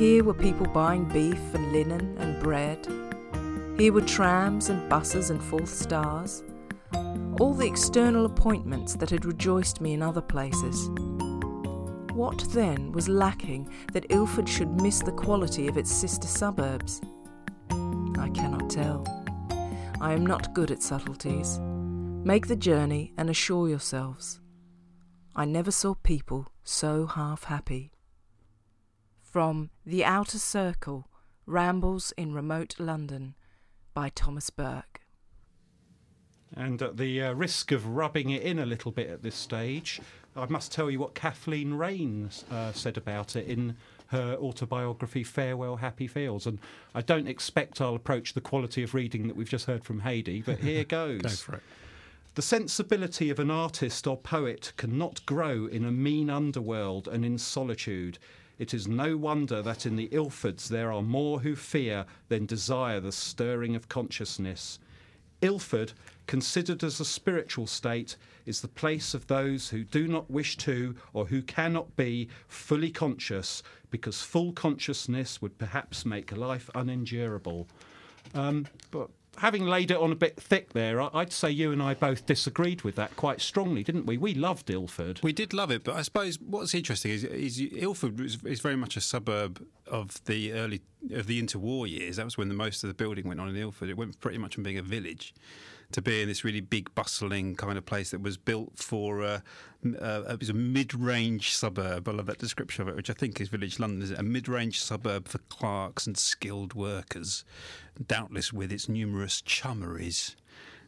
here 0.00 0.24
were 0.24 0.32
people 0.32 0.64
buying 0.64 1.04
beef 1.04 1.38
and 1.52 1.72
linen 1.72 2.16
and 2.20 2.42
bread. 2.42 2.86
Here 3.78 3.92
were 3.92 4.00
trams 4.00 4.70
and 4.70 4.88
buses 4.88 5.28
and 5.28 5.42
fourth 5.42 5.68
stars. 5.68 6.42
All 7.38 7.52
the 7.52 7.66
external 7.66 8.24
appointments 8.24 8.94
that 8.94 9.10
had 9.10 9.26
rejoiced 9.26 9.82
me 9.82 9.92
in 9.92 10.00
other 10.00 10.22
places. 10.22 10.88
What 12.14 12.42
then 12.48 12.92
was 12.92 13.10
lacking 13.10 13.68
that 13.92 14.06
Ilford 14.08 14.48
should 14.48 14.80
miss 14.80 15.00
the 15.00 15.12
quality 15.12 15.68
of 15.68 15.76
its 15.76 15.92
sister 15.92 16.26
suburbs? 16.26 17.02
I 17.70 18.30
cannot 18.32 18.70
tell. 18.70 19.04
I 20.00 20.14
am 20.14 20.24
not 20.24 20.54
good 20.54 20.70
at 20.70 20.82
subtleties. 20.82 21.58
Make 22.24 22.46
the 22.46 22.56
journey 22.56 23.12
and 23.18 23.28
assure 23.28 23.68
yourselves. 23.68 24.40
I 25.36 25.44
never 25.44 25.70
saw 25.70 25.92
people 25.92 26.48
so 26.64 27.04
half 27.04 27.44
happy 27.44 27.92
from 29.30 29.70
The 29.86 30.04
Outer 30.04 30.38
Circle 30.38 31.06
Rambles 31.46 32.12
in 32.16 32.34
Remote 32.34 32.74
London 32.80 33.36
by 33.94 34.08
Thomas 34.08 34.50
Burke. 34.50 35.02
And 36.56 36.82
at 36.82 36.96
the 36.96 37.22
uh, 37.22 37.32
risk 37.34 37.70
of 37.70 37.86
rubbing 37.86 38.30
it 38.30 38.42
in 38.42 38.58
a 38.58 38.66
little 38.66 38.90
bit 38.90 39.08
at 39.08 39.22
this 39.22 39.36
stage, 39.36 40.00
I 40.34 40.46
must 40.46 40.72
tell 40.72 40.90
you 40.90 40.98
what 40.98 41.14
Kathleen 41.14 41.74
Raine 41.74 42.28
uh, 42.50 42.72
said 42.72 42.96
about 42.96 43.36
it 43.36 43.46
in 43.46 43.76
her 44.08 44.36
autobiography 44.40 45.22
Farewell 45.22 45.76
Happy 45.76 46.08
Fields. 46.08 46.46
And 46.46 46.58
I 46.92 47.00
don't 47.00 47.28
expect 47.28 47.80
I'll 47.80 47.94
approach 47.94 48.34
the 48.34 48.40
quality 48.40 48.82
of 48.82 48.94
reading 48.94 49.28
that 49.28 49.36
we've 49.36 49.48
just 49.48 49.66
heard 49.66 49.84
from 49.84 50.00
Heidi, 50.00 50.42
but 50.42 50.58
here 50.60 50.82
goes. 50.82 51.22
Go 51.22 51.28
for 51.28 51.54
it. 51.54 51.62
The 52.34 52.42
sensibility 52.42 53.30
of 53.30 53.38
an 53.38 53.50
artist 53.50 54.08
or 54.08 54.16
poet 54.16 54.72
cannot 54.76 55.24
grow 55.24 55.66
in 55.66 55.84
a 55.84 55.92
mean 55.92 56.30
underworld 56.30 57.06
and 57.06 57.24
in 57.24 57.38
solitude. 57.38 58.18
It 58.60 58.74
is 58.74 58.86
no 58.86 59.16
wonder 59.16 59.62
that 59.62 59.86
in 59.86 59.96
the 59.96 60.08
Ilfords 60.08 60.68
there 60.68 60.92
are 60.92 61.00
more 61.00 61.40
who 61.40 61.56
fear 61.56 62.04
than 62.28 62.44
desire 62.44 63.00
the 63.00 63.10
stirring 63.10 63.74
of 63.74 63.88
consciousness. 63.88 64.78
Ilford, 65.40 65.94
considered 66.26 66.84
as 66.84 67.00
a 67.00 67.06
spiritual 67.06 67.66
state, 67.66 68.18
is 68.44 68.60
the 68.60 68.68
place 68.68 69.14
of 69.14 69.28
those 69.28 69.70
who 69.70 69.82
do 69.82 70.06
not 70.06 70.30
wish 70.30 70.58
to 70.58 70.94
or 71.14 71.24
who 71.24 71.40
cannot 71.40 71.96
be 71.96 72.28
fully 72.48 72.90
conscious 72.90 73.62
because 73.90 74.20
full 74.20 74.52
consciousness 74.52 75.40
would 75.40 75.56
perhaps 75.56 76.04
make 76.04 76.30
life 76.36 76.68
unendurable. 76.74 77.66
Um, 78.34 78.66
but 78.90 79.08
having 79.38 79.66
laid 79.66 79.90
it 79.90 79.96
on 79.96 80.12
a 80.12 80.16
bit 80.16 80.40
thick 80.40 80.72
there, 80.72 81.00
I'd 81.14 81.32
say 81.32 81.50
you 81.50 81.72
and 81.72 81.82
I 81.82 81.94
both 81.94 82.26
disagreed 82.26 82.82
with 82.82 82.96
that 82.96 83.16
quite 83.16 83.40
strongly, 83.40 83.82
didn't 83.82 84.06
we? 84.06 84.18
We 84.18 84.34
loved 84.34 84.70
Ilford. 84.70 85.20
We 85.22 85.32
did 85.32 85.52
love 85.52 85.70
it, 85.70 85.84
but 85.84 85.96
I 85.96 86.02
suppose 86.02 86.38
what's 86.40 86.74
interesting 86.74 87.12
is, 87.12 87.24
is 87.24 87.60
Ilford 87.60 88.20
is, 88.20 88.38
is 88.44 88.60
very 88.60 88.76
much 88.76 88.96
a 88.96 89.00
suburb 89.00 89.64
of 89.86 90.22
the 90.24 90.52
early 90.52 90.82
of 91.12 91.26
the 91.26 91.42
interwar 91.42 91.88
years. 91.88 92.16
That 92.16 92.24
was 92.24 92.36
when 92.36 92.48
the 92.48 92.54
most 92.54 92.84
of 92.84 92.88
the 92.88 92.94
building 92.94 93.26
went 93.26 93.40
on 93.40 93.48
in 93.48 93.56
Ilford. 93.56 93.88
It 93.88 93.96
went 93.96 94.20
pretty 94.20 94.38
much 94.38 94.54
from 94.54 94.64
being 94.64 94.78
a 94.78 94.82
village 94.82 95.34
to 95.92 96.02
be 96.02 96.22
in 96.22 96.28
this 96.28 96.44
really 96.44 96.60
big, 96.60 96.94
bustling 96.94 97.56
kind 97.56 97.76
of 97.76 97.84
place 97.84 98.10
that 98.10 98.22
was 98.22 98.36
built 98.36 98.72
for 98.76 99.22
uh, 99.22 99.40
m- 99.84 99.96
uh, 100.00 100.22
it 100.28 100.38
was 100.40 100.48
a 100.48 100.54
mid-range 100.54 101.52
suburb. 101.52 102.08
I 102.08 102.12
love 102.12 102.26
that 102.26 102.38
description 102.38 102.82
of 102.82 102.88
it, 102.88 102.96
which 102.96 103.10
I 103.10 103.14
think 103.14 103.40
is 103.40 103.48
Village 103.48 103.78
London. 103.78 104.02
Is 104.02 104.10
it 104.10 104.18
a 104.18 104.22
mid-range 104.22 104.80
suburb 104.80 105.28
for 105.28 105.38
clerks 105.48 106.06
and 106.06 106.16
skilled 106.16 106.74
workers, 106.74 107.44
doubtless 108.06 108.52
with 108.52 108.72
its 108.72 108.88
numerous 108.88 109.40
chummeries 109.40 110.36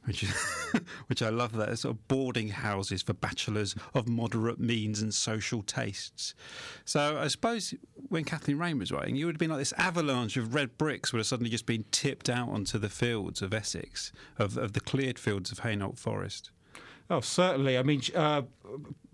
which 0.04 0.22
is, 0.22 0.30
which 1.06 1.22
I 1.22 1.28
love 1.28 1.52
that 1.56 1.78
sort 1.78 1.94
of 1.96 2.08
boarding 2.08 2.48
houses 2.48 3.02
for 3.02 3.12
bachelors 3.12 3.74
of 3.94 4.08
moderate 4.08 4.58
means 4.58 5.00
and 5.00 5.12
social 5.12 5.62
tastes. 5.62 6.34
So 6.84 7.18
I 7.18 7.28
suppose 7.28 7.74
when 8.08 8.24
Kathleen 8.24 8.58
Raine 8.58 8.78
was 8.78 8.92
writing, 8.92 9.16
you 9.16 9.26
would 9.26 9.36
have 9.36 9.40
been 9.40 9.50
like 9.50 9.58
this 9.58 9.74
avalanche 9.76 10.36
of 10.36 10.54
red 10.54 10.76
bricks 10.78 11.12
would 11.12 11.18
have 11.18 11.26
suddenly 11.26 11.50
just 11.50 11.66
been 11.66 11.84
tipped 11.90 12.28
out 12.28 12.48
onto 12.48 12.78
the 12.78 12.88
fields 12.88 13.42
of 13.42 13.54
Essex, 13.54 14.12
of, 14.38 14.56
of 14.56 14.72
the 14.72 14.80
cleared 14.80 15.18
fields 15.18 15.52
of 15.52 15.60
Hainault 15.60 15.98
Forest. 15.98 16.50
Oh, 17.10 17.20
certainly. 17.20 17.76
I 17.76 17.82
mean, 17.82 18.02
uh, 18.14 18.42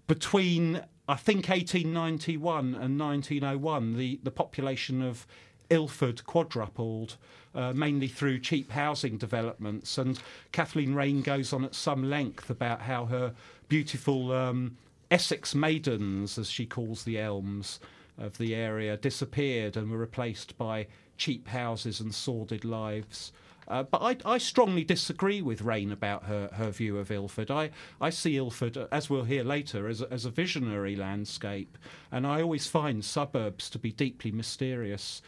between 0.07 0.83
I 1.09 1.17
think 1.17 1.49
1891 1.49 2.75
and 2.75 3.01
1901, 3.01 3.97
the, 3.97 4.21
the 4.23 4.31
population 4.31 5.01
of 5.01 5.27
Ilford 5.71 6.25
quadrupled, 6.25 7.17
uh, 7.55 7.73
mainly 7.73 8.09
through 8.09 8.41
cheap 8.41 8.73
housing 8.73 9.19
developments. 9.19 9.99
And 9.99 10.19
Kathleen 10.53 10.95
Raine 10.95 11.23
goes 11.23 11.53
on 11.53 11.65
at 11.65 11.75
some 11.75 12.09
length 12.09 12.51
about 12.51 12.83
how 12.83 13.07
her 13.07 13.35
beautiful 13.69 14.33
um, 14.33 14.77
Essex 15.11 15.55
maidens, 15.55 16.39
as 16.39 16.51
she 16.51 16.67
calls 16.67 17.05
the 17.05 17.19
elms 17.19 17.81
of 18.17 18.39
the 18.39 18.55
area, 18.55 18.97
disappeared 18.97 19.77
and 19.77 19.91
were 19.91 19.99
replaced 19.99 20.57
by 20.59 20.87
cheap 21.17 21.49
houses 21.49 22.01
and 22.01 22.15
sordid 22.15 22.65
lives. 22.65 23.33
Uh, 23.69 23.83
but 23.83 24.01
I, 24.01 24.17
I 24.25 24.39
strongly 24.39 24.83
disagree 24.83 25.43
with 25.43 25.63
Raine 25.63 25.93
about 25.93 26.25
her, 26.25 26.49
her 26.55 26.71
view 26.71 26.99
of 26.99 27.11
Ilford. 27.11 27.51
I, 27.51 27.71
I 28.01 28.11
see 28.11 28.37
Ilford, 28.37 28.77
uh, 28.77 28.87
as 28.91 29.11
we'll 29.11 29.25
hear 29.25 29.45
later, 29.45 29.89
as 29.89 30.03
as 30.03 30.25
a 30.25 30.31
visionary 30.31 30.97
landscape. 30.97 31.77
And 32.11 32.27
I 32.27 32.41
always 32.41 32.67
find 32.67 33.05
suburbs 33.05 33.69
to 33.71 33.79
be 33.79 33.93
deeply 33.93 34.31
mysterious, 34.31 35.23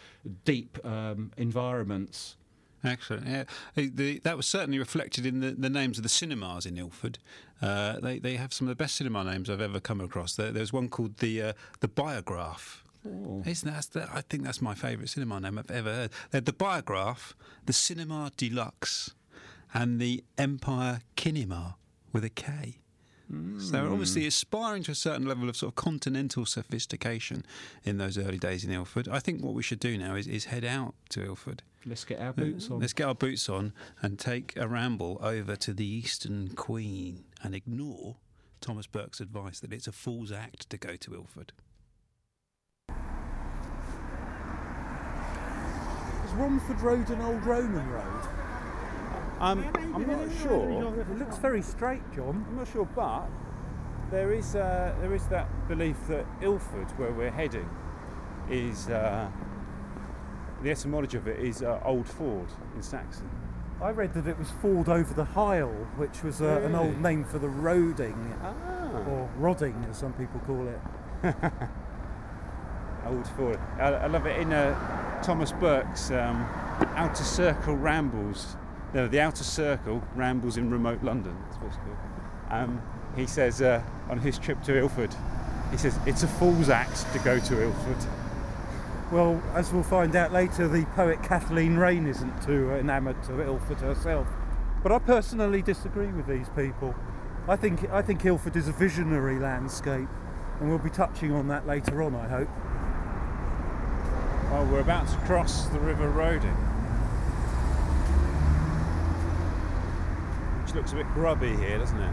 deep 0.45 0.79
um, 0.85 1.33
environments. 1.37 2.37
Excellent. 2.83 3.27
Yeah, 3.27 3.45
the, 3.75 4.21
that 4.21 4.39
was 4.39 4.47
certainly 4.47 4.79
reflected 4.79 5.27
in 5.27 5.41
the, 5.41 5.51
the 5.51 5.69
names 5.69 5.99
of 5.99 6.03
the 6.03 6.09
cinemas 6.09 6.65
in 6.65 6.79
Ilford. 6.79 7.19
Uh, 7.61 8.01
they 8.01 8.19
they 8.19 8.37
have 8.37 8.55
some 8.55 8.67
of 8.67 8.71
the 8.71 8.83
best 8.83 8.97
cinema 8.97 9.23
names 9.23 9.51
I've 9.51 9.61
ever 9.61 9.81
come 9.81 10.01
across. 10.01 10.35
There, 10.35 10.51
there's 10.51 10.73
one 10.73 10.89
called 10.89 11.19
the 11.19 11.43
uh, 11.43 11.53
the 11.81 11.89
Biograph. 11.89 12.85
Oh. 13.07 13.43
Isn't 13.47 13.93
that, 13.93 14.09
I 14.13 14.21
think 14.23 14.45
that's 14.45 14.61
my 14.61 14.75
favourite 14.75 15.09
cinema 15.09 15.41
name 15.41 15.59
I've 15.59 15.71
ever 15.71 15.93
heard. 15.93 16.11
They 16.31 16.39
had 16.39 16.45
the 16.45 16.53
Biograph, 16.53 17.35
the 17.65 17.73
Cinema 17.73 18.31
Deluxe, 18.37 19.15
and 19.73 20.01
the 20.01 20.25
Empire 20.37 21.01
Kinema 21.17 21.75
with 22.13 22.25
a 22.25 22.31
K. 22.31 22.81
So 23.59 23.71
they're 23.71 23.85
hmm. 23.85 23.93
obviously 23.93 24.27
aspiring 24.27 24.83
to 24.85 24.91
a 24.91 24.95
certain 24.97 25.25
level 25.25 25.49
of 25.49 25.57
sort 25.57 25.71
of 25.71 25.77
continental 25.77 26.45
sophistication 26.45 27.45
in 27.85 27.99
those 27.99 28.19
early 28.19 28.39
days 28.39 28.65
in 28.65 28.73
Ilford. 28.73 29.07
I 29.09 29.21
think 29.21 29.45
what 29.45 29.55
we 29.55 29.63
should 29.63 29.79
do 29.79 29.97
now 29.97 30.17
is, 30.17 30.27
is 30.27 30.47
head 30.47 30.65
out 30.65 30.95
to 31.11 31.25
Ilford. 31.25 31.63
Let's 31.87 32.05
get 32.05 32.21
our 32.21 32.33
boots 32.33 32.69
uh, 32.69 32.75
on. 32.75 32.81
Let's 32.81 32.93
get 32.93 33.07
our 33.07 33.15
boots 33.15 33.49
on 33.49 33.73
and 34.03 34.19
take 34.19 34.57
a 34.57 34.67
ramble 34.67 35.21
over 35.23 35.55
to 35.55 35.73
the 35.73 35.87
Eastern 35.87 36.49
Queen 36.57 37.23
and 37.41 37.55
ignore 37.55 38.17
Thomas 38.61 38.89
Burke's 38.89 39.21
advice 39.21 39.61
that 39.61 39.73
it's 39.73 39.87
a 39.87 39.93
fool's 39.93 40.33
act 40.33 40.69
to 40.71 40.77
go 40.77 40.97
to 40.97 41.15
Ilford. 41.15 41.53
Is 46.31 46.37
Romford 46.37 46.81
Road 46.81 47.11
an 47.11 47.21
old 47.23 47.45
Roman 47.45 47.91
road? 47.91 48.29
Um, 49.41 49.69
I'm 49.75 50.07
not 50.07 50.29
sure. 50.41 50.95
It 51.01 51.19
looks 51.19 51.39
very 51.39 51.61
straight, 51.61 52.03
John. 52.15 52.47
I'm 52.49 52.57
not 52.57 52.69
sure, 52.69 52.85
but 52.85 53.27
there 54.13 54.33
is 54.33 54.55
uh, 54.55 54.95
there 55.01 55.13
is 55.13 55.27
that 55.27 55.49
belief 55.67 55.97
that 56.07 56.25
Ilford, 56.41 56.89
where 56.99 57.11
we're 57.11 57.33
heading, 57.33 57.69
is 58.49 58.89
uh, 58.89 59.29
the 60.63 60.71
etymology 60.71 61.17
of 61.17 61.27
it 61.27 61.41
is 61.41 61.63
uh, 61.63 61.81
Old 61.85 62.07
Ford 62.07 62.47
in 62.77 62.83
Saxon. 62.83 63.29
I 63.83 63.91
read 63.91 64.15
that 64.15 64.29
it 64.29 64.39
was 64.39 64.53
Ford 64.63 64.89
over 64.89 65.13
the 65.13 65.25
Hile, 65.25 65.89
which 65.97 66.23
was 66.23 66.41
uh, 66.43 66.63
an 66.65 66.77
old 66.77 67.01
name 67.01 67.25
for 67.25 67.41
the 67.41 67.49
roading, 67.49 68.37
Ah, 68.41 69.09
or 69.09 69.29
rodding 69.37 69.85
as 69.91 69.99
some 69.99 70.13
people 70.13 70.39
call 70.47 70.69
it. 70.69 71.35
Old 73.07 73.27
Ford. 73.29 73.59
I, 73.81 73.89
I 73.89 74.07
love 74.07 74.27
it 74.27 74.39
in 74.39 74.53
uh, 74.53 74.75
Thomas 75.23 75.53
Burke's 75.53 76.11
um, 76.11 76.47
Outer 76.97 77.25
Circle 77.25 77.77
Rambles. 77.77 78.57
No, 78.95 79.07
the 79.07 79.21
Outer 79.21 79.45
Circle 79.45 80.03
Rambles 80.15 80.57
in 80.57 80.71
Remote 80.71 81.03
London. 81.03 81.37
That's 81.45 81.57
what 81.57 81.67
it's 81.69 81.77
called. 81.77 81.97
Um, 82.51 82.83
he 83.17 83.27
says 83.27 83.63
uh, 83.63 83.83
on 84.09 84.19
his 84.19 84.39
trip 84.39 84.63
to 84.65 84.77
Ilford, 84.77 85.15
he 85.71 85.77
says 85.77 85.99
it's 86.07 86.23
a 86.23 86.29
fool's 86.29 86.69
act 86.69 87.13
to 87.13 87.19
go 87.21 87.39
to 87.39 87.63
Ilford. 87.63 88.09
Well, 89.13 89.43
as 89.55 89.73
we'll 89.73 89.83
find 89.83 90.15
out 90.17 90.33
later, 90.33 90.69
the 90.69 90.85
poet 90.95 91.23
Kathleen 91.23 91.77
Raine 91.77 92.07
isn't 92.07 92.43
too 92.43 92.71
enamoured 92.73 93.19
of 93.29 93.41
Ilford 93.41 93.81
herself. 93.81 94.29
But 94.83 94.93
I 94.93 94.99
personally 94.99 95.63
disagree 95.63 96.07
with 96.07 96.27
these 96.27 96.49
people. 96.51 96.95
I 97.49 97.57
think 97.57 97.91
I 97.91 98.03
think 98.03 98.25
Ilford 98.25 98.57
is 98.57 98.69
a 98.69 98.73
visionary 98.73 99.39
landscape, 99.39 100.09
and 100.61 100.69
we'll 100.69 100.79
be 100.79 100.91
touching 100.91 101.33
on 101.33 101.49
that 101.49 101.67
later 101.67 102.03
on. 102.03 102.15
I 102.15 102.29
hope. 102.29 102.49
Well, 104.51 104.67
we're 104.67 104.81
about 104.81 105.07
to 105.09 105.17
cross 105.19 105.67
the 105.69 105.79
River 105.79 106.09
Roding, 106.11 106.51
which 110.65 110.75
looks 110.75 110.93
a 110.93 110.97
bit 110.97 111.07
grubby 111.15 111.55
here, 111.57 111.79
doesn't 111.79 112.01
it? 112.01 112.13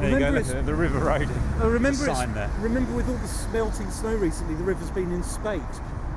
There 0.00 0.10
you 0.10 0.18
go, 0.18 0.26
Remember 0.26 0.30
look, 0.40 0.46
it's- 0.48 0.66
the 0.66 0.74
River 0.74 0.98
Roding. 0.98 1.30
I 1.60 1.64
remember, 1.64 2.04
The 2.04 2.14
sign 2.14 2.34
there. 2.34 2.50
remember 2.60 2.92
with 2.92 3.08
all 3.08 3.14
the 3.16 3.48
melting 3.52 3.90
snow 3.90 4.14
recently, 4.16 4.54
the 4.56 4.64
river's 4.64 4.90
been 4.90 5.10
in 5.12 5.22
spate, 5.22 5.62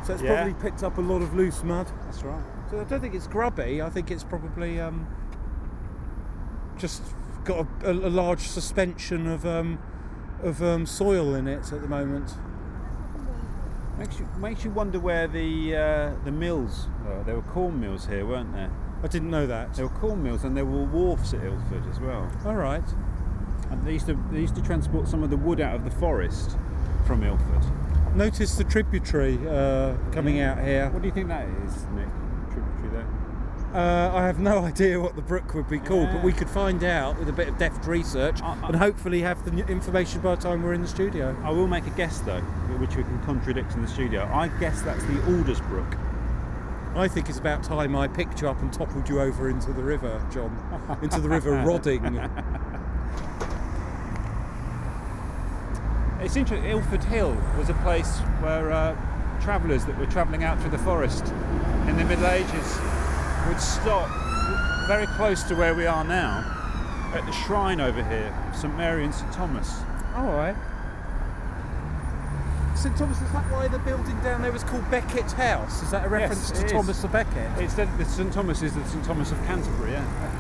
so 0.05 0.13
it's 0.13 0.21
Yeah. 0.21 0.35
probably 0.35 0.53
picked 0.55 0.83
up 0.83 0.97
a 0.97 1.01
lot 1.01 1.21
of 1.21 1.33
loose 1.33 1.63
mud. 1.63 1.87
That's 2.05 2.23
right. 2.23 2.41
So 2.69 2.81
I 2.81 2.83
don't 2.83 2.99
think 2.99 3.15
it's 3.15 3.27
grubby. 3.27 3.81
I 3.81 3.89
think 3.89 4.11
it's 4.11 4.25
probably 4.25 4.81
um, 4.81 5.07
just 6.77 7.01
got 7.45 7.65
a, 7.83 7.89
a, 7.89 7.93
a 7.93 8.09
large 8.09 8.41
suspension 8.41 9.27
of 9.27 9.45
um, 9.45 9.79
of 10.43 10.61
um, 10.61 10.85
soil 10.85 11.33
in 11.35 11.47
it 11.47 11.71
at 11.71 11.81
the 11.81 11.87
moment. 11.87 12.33
Makes 13.97 14.19
you 14.19 14.27
makes 14.39 14.63
you 14.63 14.69
wonder 14.71 14.99
where 14.99 15.27
the 15.27 15.75
uh, 15.75 16.11
the 16.23 16.31
mills 16.31 16.87
were. 17.05 17.23
There 17.23 17.35
were 17.35 17.41
corn 17.53 17.79
mills 17.79 18.05
here, 18.05 18.25
weren't 18.25 18.53
there? 18.53 18.71
I 19.03 19.07
didn't 19.07 19.29
know 19.29 19.47
that. 19.47 19.73
There 19.73 19.87
were 19.87 19.95
corn 19.99 20.23
mills, 20.23 20.43
and 20.43 20.55
there 20.55 20.65
were 20.65 20.83
wharfs 20.83 21.33
at 21.33 21.43
Ilford 21.43 21.87
as 21.89 21.99
well. 21.99 22.31
All 22.45 22.55
right. 22.55 22.83
And 23.71 23.85
they 23.85 23.93
used 23.93 24.05
to 24.07 24.19
they 24.31 24.41
used 24.41 24.55
to 24.55 24.61
transport 24.61 25.07
some 25.07 25.23
of 25.23 25.29
the 25.29 25.37
wood 25.37 25.59
out 25.59 25.75
of 25.75 25.83
the 25.83 25.91
forest 25.91 26.57
from 27.05 27.23
Ilford. 27.23 27.65
Notice 28.15 28.55
the 28.55 28.63
tributary 28.63 29.37
uh, 29.47 29.95
coming 30.11 30.41
out 30.41 30.63
here. 30.63 30.89
What 30.89 31.01
do 31.01 31.07
you 31.07 31.13
think 31.13 31.27
that 31.27 31.47
is, 31.65 31.85
Nick? 31.93 32.07
Uh, 33.73 34.11
I 34.13 34.25
have 34.25 34.39
no 34.39 34.59
idea 34.65 34.99
what 34.99 35.15
the 35.15 35.21
brook 35.21 35.53
would 35.53 35.69
be 35.69 35.79
called, 35.79 36.09
but 36.11 36.23
we 36.23 36.31
could 36.33 36.49
find 36.49 36.83
out 36.83 37.19
with 37.19 37.29
a 37.29 37.33
bit 37.33 37.47
of 37.49 37.57
deft 37.57 37.85
research 37.85 38.41
I- 38.41 38.57
I- 38.63 38.67
and 38.67 38.75
hopefully 38.75 39.21
have 39.21 39.43
the 39.45 39.65
information 39.67 40.21
by 40.21 40.35
the 40.35 40.41
time 40.41 40.63
we're 40.63 40.73
in 40.73 40.81
the 40.81 40.87
studio. 40.87 41.35
I 41.43 41.51
will 41.51 41.67
make 41.67 41.85
a 41.85 41.91
guess 41.91 42.19
though, 42.19 42.39
which 42.79 42.95
we 42.95 43.03
can 43.03 43.21
contradict 43.23 43.73
in 43.73 43.81
the 43.81 43.87
studio. 43.87 44.29
I 44.33 44.47
guess 44.59 44.81
that's 44.81 45.03
the 45.05 45.21
Alders 45.25 45.59
Brook. 45.61 45.95
I 46.95 47.07
think 47.07 47.29
it's 47.29 47.37
about 47.37 47.61
time 47.63 47.95
I 47.95 48.07
picked 48.07 48.41
you 48.41 48.49
up 48.49 48.59
and 48.61 48.73
toppled 48.73 49.07
you 49.07 49.19
over 49.21 49.49
into 49.49 49.71
the 49.73 49.83
river, 49.83 50.19
John. 50.33 50.57
into 51.03 51.19
the 51.19 51.29
river 51.29 51.51
Rodding. 51.63 52.19
It's 56.19 56.35
interesting. 56.35 56.69
Ilford 56.69 57.03
Hill 57.03 57.37
was 57.59 57.69
a 57.69 57.75
place 57.75 58.17
where 58.41 58.71
uh, 58.71 58.95
travellers 59.39 59.85
that 59.85 59.97
were 59.99 60.07
travelling 60.07 60.43
out 60.43 60.59
through 60.59 60.71
the 60.71 60.77
forest 60.79 61.27
in 61.87 61.95
the 61.95 62.03
Middle 62.03 62.25
Ages 62.25 62.77
would 63.47 63.61
stop 63.61 64.09
very 64.87 65.07
close 65.07 65.43
to 65.43 65.55
where 65.55 65.73
we 65.73 65.85
are 65.85 66.03
now 66.03 66.43
at 67.13 67.25
the 67.25 67.31
shrine 67.31 67.79
over 67.79 68.03
here, 68.03 68.33
St 68.53 68.75
Mary 68.75 69.05
and 69.05 69.13
St 69.13 69.31
Thomas. 69.31 69.79
Oh, 70.15 70.27
All 70.27 70.33
right. 70.33 70.55
St 72.75 72.95
Thomas, 72.97 73.19
is 73.21 73.31
that 73.31 73.51
why 73.51 73.67
the 73.67 73.79
building 73.79 74.19
down 74.21 74.41
there 74.41 74.51
was 74.51 74.63
called 74.63 74.89
Becket 74.91 75.31
House? 75.31 75.81
Is 75.81 75.91
that 75.91 76.05
a 76.05 76.09
reference 76.09 76.51
it 76.51 76.55
to 76.55 76.65
is. 76.65 76.71
Thomas 76.71 77.01
the 77.01 77.07
Becket? 77.07 77.49
It's 77.57 77.73
the, 77.73 77.85
the 77.97 78.05
St 78.05 78.31
Thomas 78.31 78.61
is 78.61 78.73
the 78.75 78.85
St 78.85 79.03
Thomas 79.05 79.31
of 79.31 79.37
Canterbury, 79.45 79.91
yeah. 79.93 80.31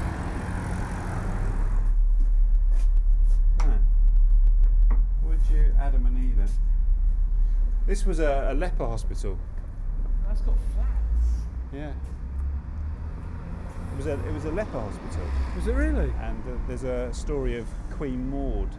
Would 5.23 5.39
you, 5.51 5.73
Adam 5.79 6.05
and 6.05 6.23
Eve? 6.23 6.49
This 7.87 8.05
was 8.05 8.19
a, 8.19 8.49
a 8.51 8.53
leper 8.53 8.85
hospital. 8.85 9.37
That's 10.27 10.41
got 10.41 10.55
flats. 10.75 11.73
Yeah. 11.73 11.93
It 13.97 14.05
was 14.05 14.07
a 14.07 14.27
it 14.27 14.33
was 14.33 14.45
a 14.45 14.51
leper 14.51 14.79
hospital, 14.79 15.25
Was 15.55 15.65
it 15.67 15.73
really? 15.73 16.11
and 16.21 16.37
uh, 16.47 16.51
there's 16.67 16.83
a 16.83 17.11
story 17.11 17.57
of 17.57 17.65
Queen 17.89 18.29
Maud 18.29 18.69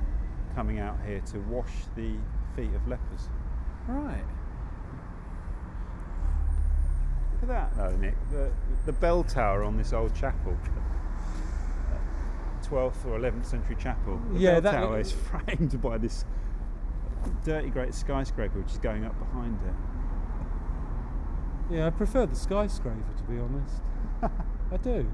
coming 0.54 0.78
out 0.78 0.96
here 1.04 1.20
to 1.32 1.38
wash 1.40 1.72
the 1.96 2.12
feet 2.54 2.72
of 2.72 2.86
lepers. 2.86 3.28
Right. 3.88 4.22
Look 7.32 7.42
at 7.42 7.48
that, 7.48 7.76
though, 7.76 7.96
Nick. 7.96 8.14
The, 8.30 8.50
the 8.86 8.92
bell 8.92 9.24
tower 9.24 9.64
on 9.64 9.76
this 9.76 9.92
old 9.92 10.14
chapel. 10.14 10.56
12th 12.62 13.04
or 13.06 13.18
11th 13.18 13.46
century 13.46 13.76
chapel. 13.76 14.20
The 14.34 14.38
Yeah, 14.38 14.52
bell 14.54 14.60
that 14.60 14.72
tower 14.72 14.90
look- 14.98 15.00
is 15.00 15.12
framed 15.46 15.80
by 15.82 15.98
this 15.98 16.24
dirty 17.44 17.70
great 17.70 17.92
skyscraper 17.94 18.58
which 18.60 18.70
is 18.72 18.78
going 18.78 19.04
up 19.04 19.18
behind 19.18 19.58
it. 19.66 19.74
Yeah, 21.74 21.86
I 21.88 21.90
prefer 21.90 22.26
the 22.26 22.36
skyscraper 22.36 23.02
to 23.16 23.22
be 23.24 23.38
honest. 23.40 23.82
I 24.70 24.76
do. 24.76 25.06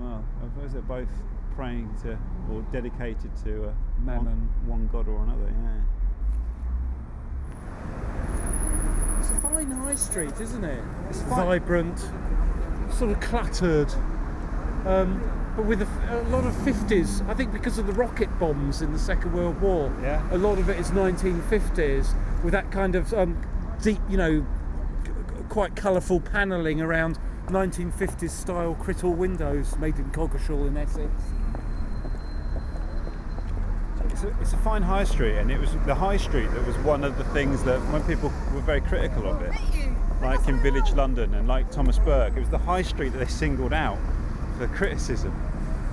Well, 0.00 0.24
I 0.42 0.44
suppose 0.48 0.72
they're 0.72 0.82
both 0.82 1.08
praying 1.54 1.94
to 2.02 2.18
or 2.52 2.62
dedicated 2.72 3.30
to 3.44 3.68
uh, 3.68 3.72
Mammon. 4.04 4.48
One, 4.66 4.80
one 4.82 4.88
god 4.92 5.08
or 5.08 5.22
another, 5.22 5.50
yeah. 5.50 5.82
It's 9.20 9.30
a 9.30 9.34
fine 9.40 9.70
high 9.70 9.94
street, 9.94 10.40
isn't 10.40 10.64
it? 10.64 10.82
It's 11.08 11.22
fine. 11.22 11.46
Vibrant, 11.46 11.98
sort 12.92 13.10
of 13.10 13.20
cluttered, 13.20 13.92
um, 14.84 15.20
but 15.56 15.64
with 15.66 15.82
a 15.82 16.22
lot 16.30 16.44
of 16.44 16.52
50s. 16.56 17.26
I 17.28 17.34
think 17.34 17.52
because 17.52 17.78
of 17.78 17.86
the 17.86 17.92
rocket 17.94 18.28
bombs 18.38 18.82
in 18.82 18.92
the 18.92 18.98
Second 18.98 19.32
World 19.32 19.60
War, 19.60 19.92
Yeah. 20.02 20.22
a 20.30 20.38
lot 20.38 20.58
of 20.58 20.68
it 20.68 20.78
is 20.78 20.90
1950s 20.90 22.14
with 22.44 22.52
that 22.52 22.70
kind 22.70 22.94
of 22.94 23.12
um, 23.14 23.40
deep, 23.82 24.00
you 24.08 24.16
know, 24.16 24.46
quite 25.48 25.74
colourful 25.74 26.20
panelling 26.20 26.80
around 26.80 27.18
1950s 27.46 28.30
style 28.30 28.76
Crittall 28.80 29.16
windows 29.16 29.76
made 29.78 29.96
in 29.96 30.10
Coggeshall 30.10 30.66
in 30.66 30.76
Essex. 30.76 31.10
It's 34.10 34.24
a, 34.24 34.40
it's 34.40 34.52
a 34.52 34.56
fine 34.58 34.82
high 34.82 35.04
street, 35.04 35.36
and 35.36 35.50
it 35.50 35.58
was 35.60 35.72
the 35.86 35.94
high 35.94 36.16
street 36.16 36.50
that 36.52 36.66
was 36.66 36.76
one 36.78 37.04
of 37.04 37.18
the 37.18 37.24
things 37.24 37.62
that 37.64 37.78
when 37.92 38.02
people 38.04 38.32
were 38.52 38.60
very 38.60 38.80
critical 38.80 39.26
of 39.26 39.42
it, 39.42 39.52
like 40.22 40.46
in 40.48 40.60
Village 40.60 40.92
London 40.94 41.34
and 41.34 41.46
like 41.46 41.70
Thomas 41.70 41.98
Burke, 41.98 42.36
it 42.36 42.40
was 42.40 42.48
the 42.48 42.58
high 42.58 42.82
street 42.82 43.10
that 43.10 43.18
they 43.18 43.26
singled 43.26 43.72
out 43.72 43.98
for 44.58 44.66
criticism. 44.68 45.34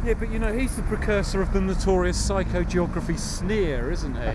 Yeah, 0.06 0.16
but 0.16 0.32
you 0.32 0.40
know, 0.40 0.52
he's 0.52 0.76
the 0.76 0.82
precursor 0.84 1.42
of 1.42 1.54
the 1.54 1.62
notorious 1.62 2.18
psychogeography 2.30 3.18
sneer, 3.18 3.92
isn't 3.92 4.16
he? 4.16 4.34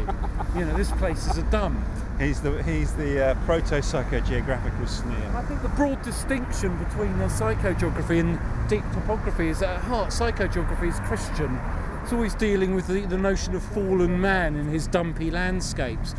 you 0.58 0.64
know, 0.64 0.76
this 0.76 0.92
place 0.92 1.26
is 1.26 1.38
a 1.38 1.42
dump. 1.50 1.78
He's 2.18 2.40
the 2.40 2.60
he's 2.64 2.92
the 2.94 3.30
uh, 3.30 3.34
proto 3.44 3.76
psychogeographical 3.76 4.88
sneer. 4.88 5.32
I 5.37 5.42
think 5.42 5.62
the 5.62 5.68
broad 5.68 6.02
distinction 6.02 6.76
between 6.82 7.12
uh, 7.20 7.28
psychogeography 7.28 8.18
and 8.18 8.68
deep 8.68 8.82
topography 8.92 9.48
is 9.48 9.60
that 9.60 9.76
at 9.76 9.80
heart, 9.82 10.08
psychogeography 10.08 10.88
is 10.88 10.98
Christian. 11.00 11.56
It's 12.02 12.12
always 12.12 12.34
dealing 12.34 12.75
with 12.75 12.88
the, 12.88 13.02
the 13.02 13.18
notion 13.18 13.54
of 13.54 13.62
fallen 13.62 14.20
man 14.20 14.56
in 14.56 14.66
his 14.66 14.88
dumpy 14.88 15.30
landscapes, 15.30 16.14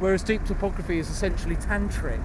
whereas 0.00 0.22
deep 0.22 0.44
topography 0.44 0.98
is 0.98 1.08
essentially 1.08 1.56
tantric. 1.56 2.20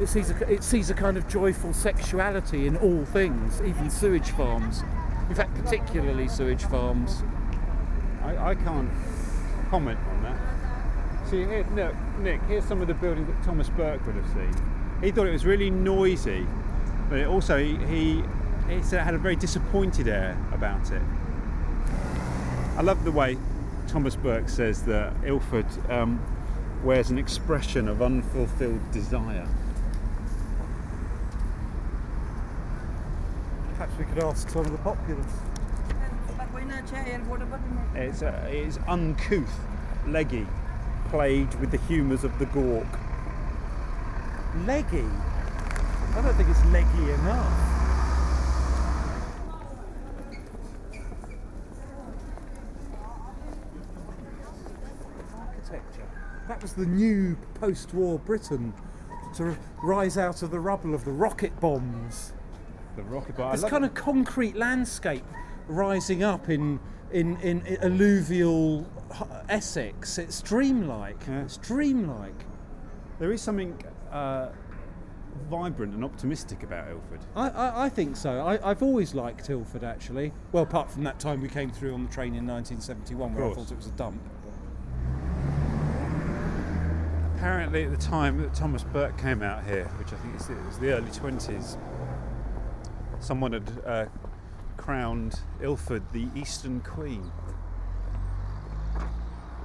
It 0.00 0.08
sees, 0.08 0.30
a, 0.30 0.52
it 0.52 0.64
sees 0.64 0.90
a 0.90 0.94
kind 0.94 1.16
of 1.16 1.28
joyful 1.28 1.72
sexuality 1.72 2.66
in 2.66 2.76
all 2.76 3.04
things, 3.06 3.62
even 3.62 3.88
sewage 3.88 4.30
farms. 4.32 4.82
In 5.28 5.34
fact, 5.34 5.54
particularly 5.54 6.28
sewage 6.28 6.64
farms. 6.64 7.22
I, 8.24 8.50
I 8.50 8.54
can't 8.56 8.90
comment 9.70 10.00
on 10.10 10.22
that. 10.24 10.51
See, 11.32 11.46
here, 11.46 11.64
look, 11.74 11.94
Nick, 12.18 12.42
here's 12.42 12.64
some 12.64 12.82
of 12.82 12.88
the 12.88 12.92
buildings 12.92 13.26
that 13.26 13.42
Thomas 13.42 13.70
Burke 13.70 14.04
would 14.04 14.16
have 14.16 14.28
seen. 14.34 14.54
He 15.00 15.10
thought 15.10 15.26
it 15.26 15.32
was 15.32 15.46
really 15.46 15.70
noisy, 15.70 16.46
but 17.08 17.20
it 17.20 17.26
also 17.26 17.56
he, 17.56 17.78
he, 17.86 18.22
he 18.68 18.82
said 18.82 19.00
it 19.00 19.04
had 19.04 19.14
a 19.14 19.18
very 19.18 19.36
disappointed 19.36 20.08
air 20.08 20.36
about 20.52 20.90
it. 20.92 21.00
I 22.76 22.82
love 22.82 23.02
the 23.04 23.12
way 23.12 23.38
Thomas 23.88 24.14
Burke 24.14 24.50
says 24.50 24.82
that 24.82 25.14
Ilford 25.24 25.64
um, 25.88 26.20
wears 26.84 27.08
an 27.08 27.16
expression 27.16 27.88
of 27.88 28.02
unfulfilled 28.02 28.90
desire. 28.92 29.48
Perhaps 33.70 33.98
we 33.98 34.04
could 34.04 34.22
ask 34.22 34.50
some 34.50 34.66
of 34.66 34.72
the 34.72 34.76
populace. 34.76 35.32
It's, 37.94 38.22
uh, 38.22 38.48
it's 38.50 38.78
uncouth, 38.86 39.60
leggy, 40.06 40.46
plagued 41.12 41.54
with 41.60 41.70
the 41.70 41.76
humours 41.76 42.24
of 42.24 42.38
the 42.38 42.46
gawk. 42.46 42.86
Leggy? 44.64 45.04
I 45.04 46.22
don't 46.22 46.34
think 46.36 46.48
it's 46.48 46.64
leggy 46.72 47.12
enough. 47.12 47.52
Architecture. 55.38 56.08
That 56.48 56.62
was 56.62 56.72
the 56.72 56.86
new 56.86 57.36
post 57.54 57.92
war 57.94 58.18
Britain 58.18 58.72
to 59.36 59.56
rise 59.82 60.18
out 60.18 60.42
of 60.42 60.50
the 60.50 60.60
rubble 60.60 60.94
of 60.94 61.04
the 61.04 61.12
rocket 61.12 61.58
bombs. 61.60 62.32
The 62.96 63.02
rocket. 63.02 63.38
I 63.38 63.52
This 63.52 63.64
kind 63.64 63.84
it. 63.84 63.88
of 63.88 63.94
concrete 63.94 64.56
landscape 64.56 65.24
rising 65.68 66.22
up 66.22 66.48
in, 66.48 66.80
in, 67.10 67.38
in, 67.40 67.64
in 67.66 67.82
alluvial 67.82 68.86
Essex. 69.48 70.18
It's 70.18 70.42
dreamlike. 70.42 71.18
Yeah. 71.26 71.42
It's 71.42 71.56
dreamlike. 71.58 72.44
There 73.18 73.32
is 73.32 73.40
something 73.40 73.80
uh, 74.10 74.48
vibrant 75.48 75.94
and 75.94 76.04
optimistic 76.04 76.62
about 76.62 76.88
Ilford. 76.88 77.20
I, 77.36 77.48
I, 77.48 77.84
I 77.84 77.88
think 77.88 78.16
so. 78.16 78.40
I, 78.40 78.70
I've 78.70 78.82
always 78.82 79.14
liked 79.14 79.48
Ilford, 79.50 79.84
actually. 79.84 80.32
Well, 80.52 80.62
apart 80.62 80.90
from 80.90 81.04
that 81.04 81.18
time 81.18 81.40
we 81.40 81.48
came 81.48 81.70
through 81.70 81.94
on 81.94 82.04
the 82.04 82.10
train 82.10 82.34
in 82.34 82.46
1971 82.46 83.34
where 83.34 83.46
I 83.46 83.54
thought 83.54 83.70
it 83.70 83.76
was 83.76 83.86
a 83.86 83.92
dump. 83.92 84.20
Apparently, 87.36 87.84
at 87.84 87.90
the 87.90 87.96
time 87.96 88.40
that 88.40 88.54
Thomas 88.54 88.84
Burke 88.84 89.18
came 89.18 89.42
out 89.42 89.64
here, 89.64 89.86
which 89.98 90.12
I 90.12 90.16
think 90.16 90.36
is, 90.36 90.48
it 90.48 90.64
was 90.64 90.78
the 90.78 90.92
early 90.92 91.10
20s, 91.10 91.76
someone 93.18 93.52
had 93.52 93.82
uh, 93.84 94.06
crowned 94.76 95.40
Ilford 95.60 96.02
the 96.12 96.28
Eastern 96.36 96.80
Queen. 96.80 97.30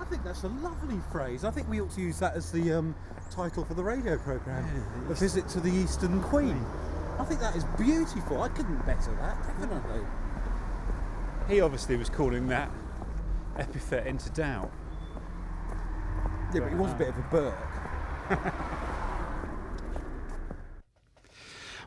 I 0.07 0.09
think 0.09 0.23
that's 0.23 0.43
a 0.43 0.47
lovely 0.47 1.01
phrase. 1.11 1.43
I 1.43 1.51
think 1.51 1.67
we 1.67 1.81
ought 1.81 1.91
to 1.91 2.01
use 2.01 2.17
that 2.19 2.33
as 2.33 2.49
the 2.49 2.71
um, 2.71 2.95
title 3.29 3.65
for 3.65 3.73
the 3.73 3.83
radio 3.83 4.17
programme. 4.17 4.65
a 5.09 5.13
visit 5.13 5.49
to 5.49 5.59
the 5.59 5.69
Eastern 5.69 6.21
Queen. 6.21 6.65
I 7.19 7.25
think 7.25 7.41
that 7.41 7.57
is 7.57 7.65
beautiful. 7.77 8.41
I 8.41 8.47
couldn't 8.47 8.85
better 8.85 9.13
that, 9.15 9.37
definitely. 9.45 10.05
He 11.49 11.59
obviously 11.59 11.97
was 11.97 12.09
calling 12.09 12.47
that 12.47 12.71
epithet 13.57 14.07
into 14.07 14.29
doubt. 14.29 14.71
Yeah, 16.53 16.61
but 16.61 16.69
he 16.69 16.75
was 16.75 16.93
a 16.93 16.95
bit 16.95 17.09
of 17.09 17.17
a 17.17 17.21
Burke. 17.29 18.53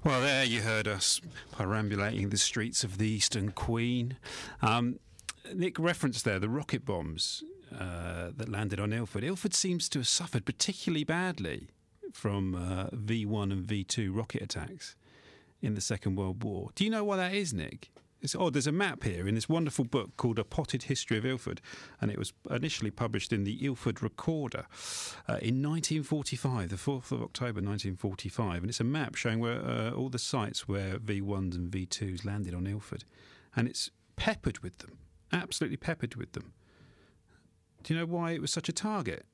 Well, 0.02 0.22
there 0.22 0.44
you 0.44 0.62
heard 0.62 0.88
us 0.88 1.20
perambulating 1.52 2.30
the 2.30 2.38
streets 2.38 2.84
of 2.84 2.96
the 2.96 3.06
Eastern 3.06 3.52
Queen. 3.52 4.16
Um, 4.62 4.98
Nick 5.54 5.78
referenced 5.78 6.24
there 6.24 6.38
the 6.38 6.48
rocket 6.48 6.86
bombs 6.86 7.44
uh, 7.78 8.30
that 8.36 8.48
landed 8.48 8.80
on 8.80 8.92
Ilford. 8.92 9.24
Ilford 9.24 9.54
seems 9.54 9.88
to 9.90 10.00
have 10.00 10.08
suffered 10.08 10.44
particularly 10.44 11.04
badly 11.04 11.68
from 12.12 12.54
uh, 12.54 12.86
V1 12.88 13.52
and 13.52 13.66
V2 13.66 14.14
rocket 14.14 14.42
attacks 14.42 14.96
in 15.62 15.74
the 15.74 15.80
Second 15.80 16.16
World 16.16 16.42
War. 16.42 16.70
Do 16.74 16.84
you 16.84 16.90
know 16.90 17.04
why 17.04 17.16
that 17.16 17.34
is, 17.34 17.52
Nick? 17.52 17.90
It's 18.22 18.34
odd. 18.34 18.52
There's 18.52 18.66
a 18.66 18.72
map 18.72 19.04
here 19.04 19.26
in 19.26 19.34
this 19.34 19.48
wonderful 19.48 19.86
book 19.86 20.16
called 20.18 20.38
A 20.38 20.44
Potted 20.44 20.84
History 20.84 21.16
of 21.16 21.24
Ilford, 21.24 21.62
and 22.00 22.10
it 22.10 22.18
was 22.18 22.34
initially 22.50 22.90
published 22.90 23.32
in 23.32 23.44
the 23.44 23.64
Ilford 23.64 24.02
Recorder 24.02 24.66
uh, 25.26 25.40
in 25.40 25.62
1945, 25.62 26.68
the 26.68 26.76
4th 26.76 27.12
of 27.12 27.22
October 27.22 27.62
1945. 27.62 28.62
And 28.62 28.68
it's 28.68 28.80
a 28.80 28.84
map 28.84 29.14
showing 29.14 29.40
where 29.40 29.64
uh, 29.64 29.92
all 29.92 30.10
the 30.10 30.18
sites 30.18 30.68
where 30.68 30.98
V1s 30.98 31.54
and 31.54 31.70
V2s 31.70 32.26
landed 32.26 32.54
on 32.54 32.66
Ilford. 32.66 33.04
And 33.56 33.66
it's 33.66 33.90
peppered 34.16 34.58
with 34.58 34.78
them, 34.78 34.98
absolutely 35.32 35.78
peppered 35.78 36.16
with 36.16 36.32
them. 36.32 36.52
Do 37.82 37.94
you 37.94 38.00
know 38.00 38.06
why 38.06 38.32
it 38.32 38.40
was 38.40 38.50
such 38.50 38.68
a 38.68 38.72
target 38.72 39.24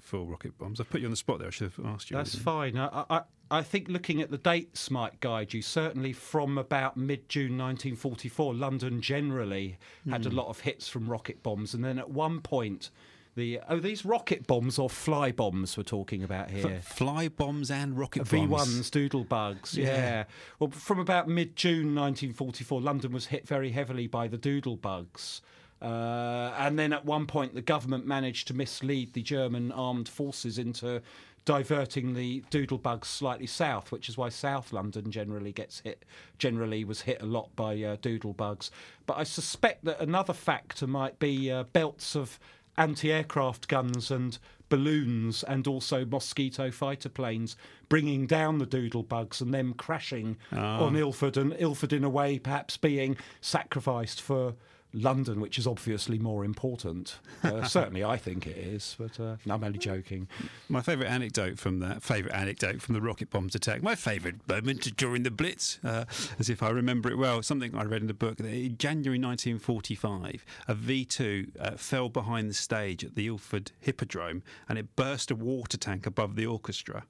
for 0.00 0.24
rocket 0.24 0.58
bombs? 0.58 0.80
I've 0.80 0.90
put 0.90 1.00
you 1.00 1.06
on 1.06 1.10
the 1.10 1.16
spot 1.16 1.38
there. 1.38 1.48
I 1.48 1.50
should 1.50 1.72
have 1.72 1.86
asked 1.86 2.10
you. 2.10 2.16
That's 2.16 2.34
fine. 2.34 2.76
I, 2.76 3.04
I, 3.10 3.22
I 3.50 3.62
think 3.62 3.88
looking 3.88 4.22
at 4.22 4.30
the 4.30 4.38
dates 4.38 4.90
might 4.90 5.20
guide 5.20 5.52
you. 5.52 5.62
Certainly 5.62 6.14
from 6.14 6.58
about 6.58 6.96
mid 6.96 7.28
June 7.28 7.58
1944, 7.58 8.54
London 8.54 9.00
generally 9.00 9.78
had 10.08 10.26
a 10.26 10.30
hmm. 10.30 10.36
lot 10.36 10.48
of 10.48 10.60
hits 10.60 10.88
from 10.88 11.08
rocket 11.08 11.42
bombs. 11.42 11.74
And 11.74 11.84
then 11.84 11.98
at 11.98 12.10
one 12.10 12.40
point, 12.40 12.90
the 13.34 13.60
oh, 13.68 13.78
these 13.78 14.04
rocket 14.04 14.46
bombs 14.46 14.78
or 14.78 14.90
fly 14.90 15.32
bombs 15.32 15.76
we're 15.76 15.84
talking 15.84 16.22
about 16.22 16.50
here. 16.50 16.80
Fly 16.82 17.28
bombs 17.28 17.70
and 17.70 17.98
rocket 17.98 18.26
V 18.26 18.38
bombs. 18.38 18.50
ones, 18.50 18.90
doodle 18.90 19.24
bugs, 19.24 19.76
yeah. 19.76 19.86
Yeah. 19.86 20.24
Well, 20.58 20.70
from 20.70 20.98
about 20.98 21.28
mid 21.28 21.56
June 21.56 21.94
1944, 21.94 22.80
London 22.80 23.12
was 23.12 23.26
hit 23.26 23.48
very 23.48 23.70
heavily 23.72 24.06
by 24.06 24.28
the 24.28 24.36
doodle 24.36 24.76
bugs. 24.76 25.40
Uh, 25.82 26.54
and 26.58 26.78
then 26.78 26.92
at 26.92 27.04
one 27.04 27.26
point, 27.26 27.54
the 27.54 27.62
government 27.62 28.06
managed 28.06 28.46
to 28.48 28.54
mislead 28.54 29.12
the 29.14 29.22
German 29.22 29.72
armed 29.72 30.08
forces 30.08 30.56
into 30.58 31.02
diverting 31.44 32.14
the 32.14 32.42
doodlebugs 32.52 33.06
slightly 33.06 33.48
south, 33.48 33.90
which 33.90 34.08
is 34.08 34.16
why 34.16 34.28
South 34.28 34.72
London 34.72 35.10
generally 35.10 35.50
gets 35.52 35.80
hit. 35.80 36.04
Generally, 36.38 36.84
was 36.84 37.00
hit 37.02 37.20
a 37.20 37.26
lot 37.26 37.54
by 37.56 37.72
uh, 37.82 37.96
doodlebugs. 37.96 38.70
But 39.06 39.18
I 39.18 39.24
suspect 39.24 39.84
that 39.84 40.00
another 40.00 40.32
factor 40.32 40.86
might 40.86 41.18
be 41.18 41.50
uh, 41.50 41.64
belts 41.64 42.14
of 42.14 42.38
anti-aircraft 42.78 43.66
guns 43.68 44.10
and 44.10 44.38
balloons 44.68 45.42
and 45.42 45.66
also 45.66 46.02
mosquito 46.06 46.70
fighter 46.70 47.10
planes 47.10 47.56
bringing 47.90 48.26
down 48.26 48.56
the 48.56 48.66
doodlebugs 48.66 49.42
and 49.42 49.52
them 49.52 49.74
crashing 49.74 50.38
on 50.50 50.96
Ilford 50.96 51.36
and 51.36 51.54
Ilford 51.58 51.92
in 51.92 52.04
a 52.04 52.08
way 52.08 52.38
perhaps 52.38 52.78
being 52.78 53.18
sacrificed 53.42 54.22
for 54.22 54.54
London, 54.94 55.40
which 55.40 55.58
is 55.58 55.66
obviously 55.66 56.18
more 56.18 56.44
important. 56.44 57.18
Uh, 57.42 57.62
certainly, 57.68 58.04
I 58.04 58.16
think 58.16 58.46
it 58.46 58.56
is, 58.56 58.96
but 58.98 59.18
uh, 59.18 59.36
no, 59.46 59.54
I'm 59.54 59.64
only 59.64 59.78
joking. 59.78 60.28
My 60.68 60.82
favourite 60.82 61.10
anecdote 61.10 61.58
from 61.58 61.80
that, 61.80 62.02
favourite 62.02 62.34
anecdote 62.34 62.82
from 62.82 62.94
the 62.94 63.00
rocket 63.00 63.30
bombs 63.30 63.54
attack, 63.54 63.82
my 63.82 63.94
favourite 63.94 64.46
moment 64.48 64.96
during 64.96 65.22
the 65.22 65.30
Blitz, 65.30 65.78
uh, 65.84 66.04
as 66.38 66.50
if 66.50 66.62
I 66.62 66.70
remember 66.70 67.10
it 67.10 67.18
well, 67.18 67.42
something 67.42 67.74
I 67.74 67.84
read 67.84 68.02
in 68.02 68.06
the 68.08 68.14
book. 68.14 68.40
In 68.40 68.76
January 68.76 69.18
1945, 69.18 70.44
a 70.68 70.74
V 70.74 71.04
2 71.04 71.46
uh, 71.58 71.70
fell 71.72 72.08
behind 72.08 72.50
the 72.50 72.54
stage 72.54 73.04
at 73.04 73.14
the 73.14 73.26
Ilford 73.26 73.72
Hippodrome 73.80 74.42
and 74.68 74.78
it 74.78 74.94
burst 74.96 75.30
a 75.30 75.34
water 75.34 75.76
tank 75.76 76.06
above 76.06 76.36
the 76.36 76.46
orchestra. 76.46 77.04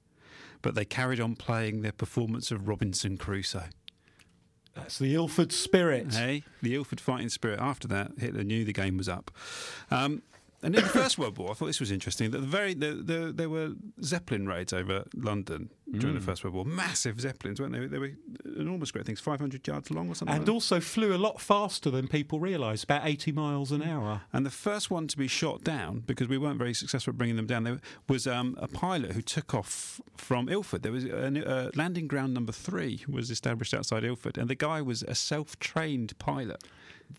But 0.61 0.75
they 0.75 0.85
carried 0.85 1.19
on 1.19 1.35
playing 1.35 1.81
their 1.81 1.91
performance 1.91 2.51
of 2.51 2.67
Robinson 2.67 3.17
Crusoe. 3.17 3.65
That's 4.75 4.97
the 4.97 5.13
Ilford 5.13 5.51
spirit. 5.51 6.13
Hey, 6.13 6.43
the 6.61 6.75
Ilford 6.75 6.99
fighting 6.99 7.29
spirit. 7.29 7.59
After 7.59 7.87
that, 7.89 8.13
Hitler 8.17 8.43
knew 8.43 8.65
the 8.65 8.73
game 8.73 8.97
was 8.97 9.07
up. 9.07 9.31
Um, 9.91 10.23
and 10.63 10.75
in 10.75 10.81
the 10.83 10.89
First 10.89 11.17
World 11.17 11.37
War, 11.37 11.51
I 11.51 11.53
thought 11.53 11.67
this 11.67 11.79
was 11.79 11.91
interesting. 11.91 12.31
That 12.31 12.39
the 12.39 12.47
very 12.47 12.73
the, 12.73 12.93
the, 12.93 13.31
there 13.33 13.49
were 13.49 13.73
Zeppelin 14.01 14.47
raids 14.47 14.73
over 14.73 15.05
London 15.15 15.69
during 15.91 16.15
the 16.15 16.21
Mm. 16.21 16.25
First 16.25 16.43
World 16.43 16.55
War. 16.55 16.65
Massive 16.65 17.19
Zeppelins, 17.19 17.59
weren't 17.59 17.73
they? 17.73 17.85
They 17.85 17.99
were 17.99 18.11
enormous, 18.57 18.91
great 18.91 19.05
things, 19.05 19.19
500 19.19 19.67
yards 19.67 19.91
long 19.91 20.09
or 20.09 20.15
something. 20.15 20.35
And 20.35 20.47
like 20.47 20.53
also 20.53 20.79
flew 20.79 21.13
a 21.15 21.17
lot 21.17 21.39
faster 21.41 21.89
than 21.89 22.07
people 22.07 22.39
realised, 22.39 22.85
about 22.85 23.05
80 23.05 23.31
miles 23.33 23.71
an 23.71 23.83
hour. 23.83 24.21
And 24.31 24.45
the 24.45 24.51
first 24.51 24.89
one 24.89 25.07
to 25.07 25.17
be 25.17 25.27
shot 25.27 25.63
down, 25.63 25.99
because 26.05 26.27
we 26.27 26.37
weren't 26.37 26.57
very 26.57 26.73
successful 26.73 27.11
at 27.11 27.17
bringing 27.17 27.35
them 27.35 27.45
down, 27.45 27.63
there 27.63 27.81
was 28.07 28.25
um, 28.25 28.57
a 28.59 28.67
pilot 28.67 29.11
who 29.11 29.21
took 29.21 29.53
off 29.53 30.01
from 30.15 30.49
Ilford. 30.49 30.83
There 30.83 30.91
was 30.91 31.05
a, 31.05 31.47
uh, 31.47 31.71
landing 31.75 32.07
ground 32.07 32.33
number 32.33 32.51
three 32.51 33.03
was 33.07 33.29
established 33.29 33.73
outside 33.73 34.03
Ilford, 34.03 34.37
and 34.37 34.49
the 34.49 34.55
guy 34.55 34.81
was 34.81 35.03
a 35.03 35.15
self-trained 35.15 36.17
pilot. 36.19 36.63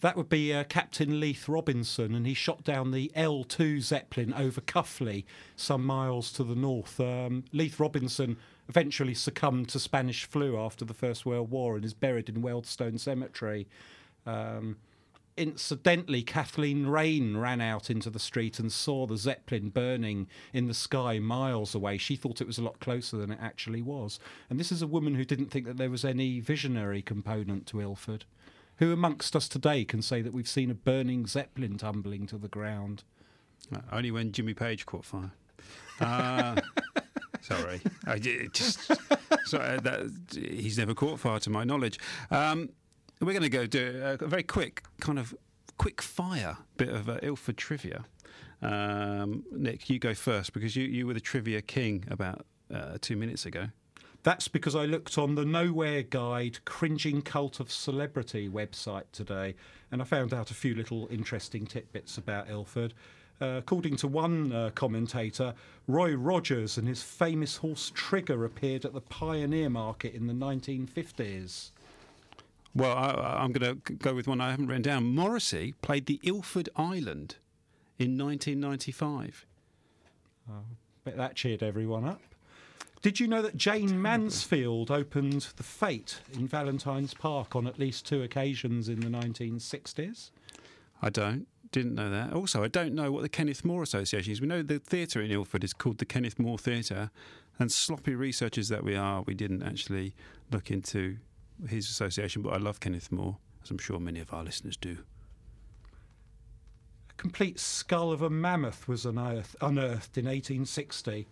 That 0.01 0.17
would 0.17 0.29
be 0.29 0.53
uh, 0.53 0.65
Captain 0.65 1.21
Leefe 1.21 1.49
Robinson, 1.49 2.15
and 2.15 2.27
he 2.27 2.35
shot 2.35 2.65
down 2.65 2.91
the 2.91 3.13
L2 3.17 3.81
Zeppelin 3.81 4.33
over 4.35 4.61
Cuffley, 4.61 5.25
some 5.57 5.85
miles 5.85 6.33
to 6.33 6.45
the 6.45 6.55
north. 6.55 6.99
Um, 6.99 7.45
Leefe 7.53 7.79
Robinson 7.79 8.37
eventually 8.69 9.15
succumbed 9.15 9.69
to 9.71 9.79
Spanish 9.79 10.25
flu 10.25 10.59
after 10.59 10.85
the 10.85 10.95
First 10.95 11.27
World 11.27 11.51
War 11.51 11.77
and 11.77 11.85
is 11.85 11.95
buried 11.95 12.29
in 12.29 12.43
Wealdstone 12.43 12.99
Cemetery. 12.99 13.69
Um, 14.27 14.77
incidentally, 15.37 16.23
Kathleen 16.23 16.87
Raine 16.87 17.37
ran 17.37 17.61
out 17.61 17.91
into 17.91 18.11
the 18.11 18.19
street 18.19 18.59
and 18.59 18.73
saw 18.73 19.07
the 19.07 19.17
Zeppelin 19.17 19.71
burning 19.71 20.29
in 20.53 20.67
the 20.67 20.75
sky 20.75 21.19
miles 21.19 21.75
away. 21.75 21.99
She 21.99 22.17
thought 22.17 22.41
it 22.41 22.47
was 22.47 22.59
a 22.59 22.63
lot 22.63 22.81
closer 22.81 23.17
than 23.17 23.31
it 23.31 23.39
actually 23.41 23.83
was. 23.83 24.19
And 24.49 24.59
this 24.59 24.73
is 24.73 24.83
a 24.83 24.87
woman 24.87 25.15
who 25.15 25.25
didn't 25.25 25.51
think 25.51 25.67
that 25.67 25.77
there 25.77 25.91
was 25.91 26.05
any 26.05 26.41
visionary 26.41 27.03
component 27.03 27.67
to 27.69 27.81
Ilford. 27.81 28.25
Who 28.79 28.93
amongst 28.93 29.37
us 29.37 29.49
today 29.49 29.85
can 29.85 30.03
say 30.03 30.23
that 30.23 30.33
we've 30.33 30.49
seen 30.49 30.71
a 30.71 30.75
burning 30.75 31.27
Zeppelin 31.27 31.79
tumbling 31.79 32.27
to 32.27 32.39
the 32.39 32.49
ground? 32.49 33.05
Uh, 33.75 33.81
only 33.93 34.11
when 34.11 34.33
Jimmy 34.33 34.55
Page 34.55 34.85
caught 34.85 35.05
fire. 35.05 35.33
Uh, 36.01 36.61
sorry, 37.41 37.81
I 38.07 38.19
just 38.19 38.91
sorry, 39.45 39.79
that, 39.79 40.11
he's 40.33 40.77
never 40.77 40.95
caught 40.95 41.21
fire 41.21 41.39
to 41.41 41.51
my 41.51 41.65
knowledge. 41.65 41.99
Um, 42.31 42.71
we're 43.21 43.33
going 43.33 43.43
to 43.43 43.49
go 43.49 43.67
do 43.67 44.01
a, 44.03 44.25
a 44.25 44.29
very 44.29 44.43
quick 44.43 44.83
kind 45.01 45.19
of 45.19 45.35
quick 45.79 46.03
fire 46.03 46.57
bit 46.77 46.89
of 46.89 47.09
uh, 47.09 47.19
Ilford 47.23 47.57
trivia. 47.57 48.05
Um, 48.61 49.45
Nick, 49.53 49.89
you 49.89 49.99
go 49.99 50.15
first 50.15 50.53
because 50.53 50.75
you, 50.75 50.85
you 50.85 51.07
were 51.07 51.15
the 51.15 51.21
trivia 51.21 51.63
king 51.63 52.05
about 52.11 52.45
uh, 52.73 52.99
two 53.01 53.17
minutes 53.17 53.47
ago. 53.47 53.69
That's 54.25 54.49
because 54.49 54.75
I 54.75 54.87
looked 54.87 55.19
on 55.19 55.35
the 55.35 55.45
Nowhere 55.45 56.03
Guide 56.03 56.65
Cringing 56.65 57.21
Cult 57.21 57.61
of 57.61 57.71
Celebrity 57.71 58.49
website 58.49 59.05
today 59.13 59.55
and 59.93 60.01
I 60.01 60.07
found 60.07 60.33
out 60.33 60.51
a 60.51 60.55
few 60.55 60.75
little 60.75 61.07
interesting 61.11 61.67
tidbits 61.67 62.17
about 62.17 62.49
Ilford. 62.49 62.95
Uh, 63.39 63.57
according 63.59 63.97
to 63.97 64.09
one 64.09 64.51
uh, 64.51 64.71
commentator, 64.75 65.53
Roy 65.87 66.15
Rogers 66.15 66.79
and 66.79 66.89
his 66.89 67.03
famous 67.03 67.59
horse 67.59 67.93
Trigger 67.95 68.47
appeared 68.47 68.87
at 68.87 68.95
the 68.95 69.03
Pioneer 69.03 69.69
Market 69.69 70.15
in 70.15 70.27
the 70.27 70.33
1950s. 70.33 71.71
Well, 72.75 72.97
I, 72.97 73.43
I'm 73.43 73.53
going 73.53 73.79
to 73.83 73.93
go 73.93 74.15
with 74.15 74.27
one 74.27 74.41
I 74.41 74.53
haven't 74.53 74.69
written 74.69 74.83
down. 74.83 75.05
Morrissey 75.15 75.75
played 75.83 76.07
the 76.07 76.19
Ilford 76.23 76.71
Island 76.77 77.37
in 77.99 78.17
1995. 78.17 79.45
I 80.49 80.53
Bet 81.05 81.19
that 81.19 81.37
cheered 81.37 81.63
everyone 81.63 82.07
up. 82.07 82.23
Did 83.05 83.21
you 83.21 83.29
know 83.29 83.43
that 83.43 83.59
Jayne 83.59 84.01
Mansfield 84.01 84.91
opened 84.91 85.49
the 85.57 85.63
Fate 85.63 86.21
in 86.33 86.49
Valentine's 86.49 87.13
Park 87.13 87.55
on 87.55 87.67
at 87.67 87.79
least 87.79 88.07
two 88.07 88.23
occasions 88.23 88.89
in 88.89 89.01
the 89.01 89.09
1960s? 89.09 90.31
I 91.03 91.11
don't. 91.11 91.47
Didn't 91.71 91.95
know 91.95 92.09
that. 92.09 92.33
Also, 92.33 92.65
I 92.65 92.69
don't 92.69 92.95
know 92.95 93.13
what 93.13 93.21
the 93.21 93.29
Kenneth 93.29 93.63
More 93.63 93.83
Association 93.83 94.33
is. 94.33 94.41
We 94.41 94.47
know 94.47 94.63
the 94.63 94.79
theatre 94.79 95.21
in 95.21 95.31
Ilford 95.31 95.65
is 95.65 95.75
called 95.75 95.99
the 95.99 96.07
Kenneth 96.07 96.39
More 96.39 96.57
Theatre, 96.57 97.11
and 97.59 97.71
sloppy 97.71 98.15
researchers 98.15 98.71
that 98.71 98.83
we 98.83 98.97
are, 98.97 99.21
we 99.21 99.35
didn't 99.35 99.63
actually 99.63 100.15
look 100.51 100.71
into 100.71 101.19
his 101.69 101.91
association. 101.91 102.41
But 102.41 102.55
I 102.55 102.57
love 102.57 102.81
Kenneth 102.81 103.13
More, 103.13 103.37
as 103.63 103.71
I'm 103.71 103.77
sure 103.77 104.01
many 104.01 104.21
of 104.21 104.33
our 104.33 104.43
listeners 104.43 104.79
do. 104.79 104.97
A 107.11 107.15
complete 107.19 107.61
skull 107.61 108.13
of 108.13 108.23
a 108.23 108.31
mammoth 108.31 108.89
was 108.89 109.05
unearthed, 109.05 109.57
unearthed 109.61 110.17
in 110.17 110.25
1860 110.25 111.29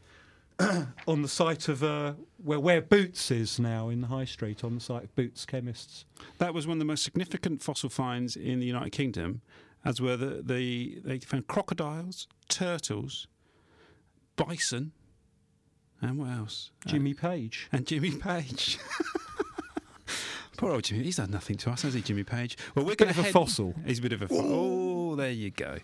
on 1.08 1.22
the 1.22 1.28
site 1.28 1.68
of 1.68 1.82
uh, 1.82 2.14
where, 2.42 2.60
where 2.60 2.80
Boots 2.80 3.30
is 3.30 3.58
now 3.58 3.88
in 3.88 4.00
the 4.00 4.06
High 4.08 4.24
Street, 4.24 4.64
on 4.64 4.74
the 4.74 4.80
site 4.80 5.04
of 5.04 5.14
Boots 5.14 5.44
Chemists. 5.44 6.04
That 6.38 6.54
was 6.54 6.66
one 6.66 6.76
of 6.76 6.78
the 6.78 6.84
most 6.84 7.02
significant 7.04 7.62
fossil 7.62 7.88
finds 7.88 8.36
in 8.36 8.60
the 8.60 8.66
United 8.66 8.90
Kingdom, 8.90 9.42
as 9.84 10.00
were 10.00 10.16
the, 10.16 10.42
the 10.42 11.00
they 11.04 11.18
found 11.20 11.46
crocodiles, 11.46 12.28
turtles, 12.48 13.26
bison, 14.36 14.92
and 16.00 16.18
what 16.18 16.30
else? 16.30 16.70
Uh, 16.86 16.90
Jimmy 16.90 17.14
Page. 17.14 17.68
and 17.72 17.86
Jimmy 17.86 18.12
Page. 18.12 18.78
Poor 20.56 20.72
old 20.72 20.84
Jimmy. 20.84 21.04
He's 21.04 21.16
done 21.16 21.30
nothing 21.30 21.56
to 21.58 21.70
us, 21.70 21.82
has 21.82 21.94
he, 21.94 22.02
Jimmy 22.02 22.24
Page? 22.24 22.56
Well, 22.74 22.84
we're 22.84 22.94
going 22.94 23.10
of 23.10 23.16
to 23.16 23.22
a 23.28 23.32
fossil. 23.32 23.74
He's 23.86 23.98
a 23.98 24.02
bit 24.02 24.12
of 24.12 24.22
a 24.22 24.28
fossil. 24.28 24.44
There 25.16 25.30
you 25.30 25.50
go. 25.50 25.78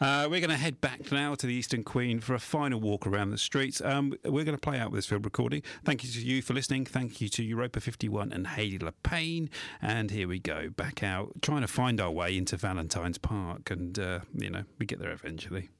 Uh, 0.00 0.26
we're 0.30 0.40
going 0.40 0.50
to 0.50 0.56
head 0.56 0.80
back 0.80 1.10
now 1.12 1.34
to 1.34 1.46
the 1.46 1.54
Eastern 1.54 1.84
Queen 1.84 2.20
for 2.20 2.34
a 2.34 2.38
final 2.38 2.80
walk 2.80 3.06
around 3.06 3.30
the 3.30 3.38
streets. 3.38 3.80
Um, 3.80 4.14
we're 4.24 4.44
going 4.44 4.56
to 4.56 4.60
play 4.60 4.78
out 4.78 4.90
with 4.90 4.98
this 4.98 5.06
field 5.06 5.24
recording. 5.24 5.62
Thank 5.84 6.04
you 6.04 6.10
to 6.10 6.20
you 6.20 6.42
for 6.42 6.54
listening. 6.54 6.84
Thank 6.84 7.20
you 7.20 7.28
to 7.28 7.42
Europa 7.42 7.80
51 7.80 8.32
and 8.32 8.46
Hayley 8.46 8.78
LePayne. 8.78 9.48
And 9.80 10.10
here 10.10 10.28
we 10.28 10.38
go, 10.38 10.70
back 10.70 11.02
out, 11.02 11.32
trying 11.42 11.60
to 11.62 11.68
find 11.68 12.00
our 12.00 12.10
way 12.10 12.36
into 12.36 12.56
Valentine's 12.56 13.18
Park. 13.18 13.70
And, 13.70 13.98
uh, 13.98 14.20
you 14.34 14.50
know, 14.50 14.64
we 14.78 14.86
get 14.86 14.98
there 14.98 15.12
eventually. 15.12 15.70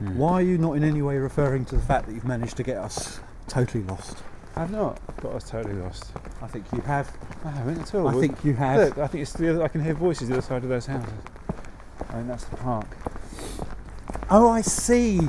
Why 0.00 0.34
are 0.34 0.42
you 0.42 0.58
not 0.58 0.72
in 0.74 0.84
any 0.84 1.02
way 1.02 1.16
referring 1.16 1.64
to 1.66 1.76
the 1.76 1.82
fact 1.82 2.06
that 2.06 2.14
you've 2.14 2.24
managed 2.24 2.56
to 2.58 2.62
get 2.62 2.76
us 2.76 3.20
totally 3.48 3.82
lost? 3.84 4.18
I've 4.58 4.72
not 4.72 5.00
got 5.22 5.34
us 5.34 5.48
totally 5.48 5.76
lost. 5.76 6.06
I 6.42 6.48
think 6.48 6.66
you 6.72 6.80
have. 6.80 7.16
I 7.44 7.50
haven't 7.50 7.78
at 7.78 7.94
all. 7.94 8.08
I 8.08 8.20
think 8.20 8.44
you 8.44 8.54
have. 8.54 8.88
Look, 8.88 8.98
I 8.98 9.06
think 9.06 9.22
it's 9.22 9.32
the 9.32 9.50
other, 9.50 9.62
I 9.62 9.68
can 9.68 9.84
hear 9.84 9.94
voices 9.94 10.26
the 10.26 10.34
other 10.34 10.42
side 10.42 10.64
of 10.64 10.68
those 10.68 10.86
houses. 10.86 11.12
I 12.10 12.16
mean, 12.16 12.26
that's 12.26 12.44
the 12.44 12.56
park. 12.56 12.88
Oh, 14.28 14.50
I 14.50 14.62
see. 14.62 15.20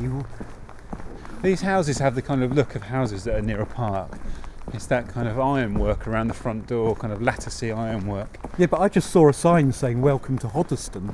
These 1.44 1.62
houses 1.62 2.00
have 2.00 2.16
the 2.16 2.24
kind 2.24 2.42
of 2.42 2.54
look 2.54 2.74
of 2.74 2.82
houses 2.82 3.24
that 3.26 3.36
are 3.36 3.42
near 3.44 3.62
a 3.62 3.68
park. 3.68 4.18
It's 4.74 4.88
that 4.88 5.08
kind 5.08 5.28
of 5.28 5.40
ironwork 5.40 6.08
around 6.08 6.30
the 6.30 6.34
front 6.34 6.66
door, 6.66 6.96
kind 6.96 7.14
of 7.14 7.20
latticey 7.20 7.76
ironwork. 7.76 8.40
Yeah, 8.58 8.66
but 8.66 8.82
I 8.82 8.90
just 8.90 9.12
saw 9.12 9.30
a 9.30 9.34
sign 9.34 9.72
saying 9.72 10.02
"Welcome 10.02 10.40
to 10.40 10.48
Hoddesdon," 10.48 11.14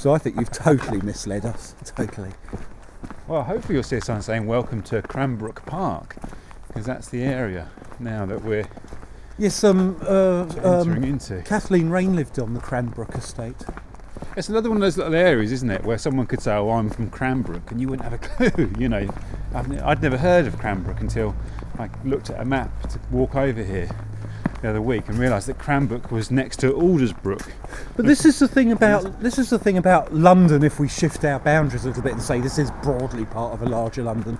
so 0.00 0.14
I 0.14 0.18
think 0.18 0.36
you've 0.36 0.50
totally 0.50 1.02
misled 1.02 1.44
us. 1.44 1.74
Totally. 1.84 2.32
Well, 3.28 3.42
hopefully 3.44 3.74
you'll 3.74 3.82
see 3.84 3.96
a 3.96 4.00
sign 4.00 4.22
saying 4.22 4.46
"Welcome 4.46 4.82
to 4.84 5.02
Cranbrook 5.02 5.66
Park," 5.66 6.16
because 6.72 6.86
that's 6.86 7.08
the 7.08 7.22
area 7.22 7.68
now 8.00 8.24
that 8.26 8.42
we're 8.42 8.64
Yes, 9.38 9.64
um, 9.64 9.98
uh, 10.02 10.42
entering 10.44 10.98
um, 10.98 11.04
into. 11.04 11.42
Kathleen 11.42 11.88
Raine 11.88 12.14
lived 12.14 12.38
on 12.38 12.54
the 12.54 12.60
Cranbrook 12.60 13.14
estate. 13.16 13.56
It's 14.36 14.48
another 14.48 14.68
one 14.68 14.76
of 14.76 14.82
those 14.82 14.96
little 14.96 15.14
areas, 15.14 15.52
isn't 15.52 15.70
it, 15.70 15.84
where 15.84 15.98
someone 15.98 16.26
could 16.26 16.40
say, 16.40 16.52
"Oh, 16.54 16.70
I'm 16.70 16.90
from 16.90 17.10
Cranbrook," 17.10 17.70
and 17.70 17.80
you 17.80 17.88
wouldn't 17.88 18.08
have 18.08 18.12
a 18.12 18.18
clue. 18.50 18.70
You 18.78 18.88
know, 18.88 19.08
I've, 19.54 19.82
I'd 19.82 20.02
never 20.02 20.18
heard 20.18 20.46
of 20.46 20.58
Cranbrook 20.58 21.00
until 21.00 21.34
I 21.78 21.88
looked 22.04 22.30
at 22.30 22.40
a 22.40 22.44
map 22.44 22.88
to 22.90 23.00
walk 23.10 23.34
over 23.34 23.62
here. 23.62 23.88
The 24.62 24.70
other 24.70 24.80
week 24.80 25.08
and 25.08 25.18
realised 25.18 25.48
that 25.48 25.58
Cranbrook 25.58 26.10
was 26.10 26.30
next 26.30 26.60
to 26.60 26.72
Aldersbrook. 26.72 27.50
But 27.96 28.06
this 28.06 28.24
is 28.24 28.38
the 28.38 28.48
thing 28.48 28.72
about 28.72 29.20
this 29.20 29.38
is 29.38 29.50
the 29.50 29.58
thing 29.58 29.76
about 29.76 30.14
London. 30.14 30.62
If 30.62 30.78
we 30.78 30.88
shift 30.88 31.24
our 31.24 31.40
boundaries 31.40 31.84
a 31.84 31.88
little 31.88 32.02
bit 32.02 32.12
and 32.12 32.22
say 32.22 32.40
this 32.40 32.58
is 32.58 32.70
broadly 32.82 33.24
part 33.24 33.52
of 33.52 33.62
a 33.62 33.66
larger 33.66 34.02
London, 34.02 34.38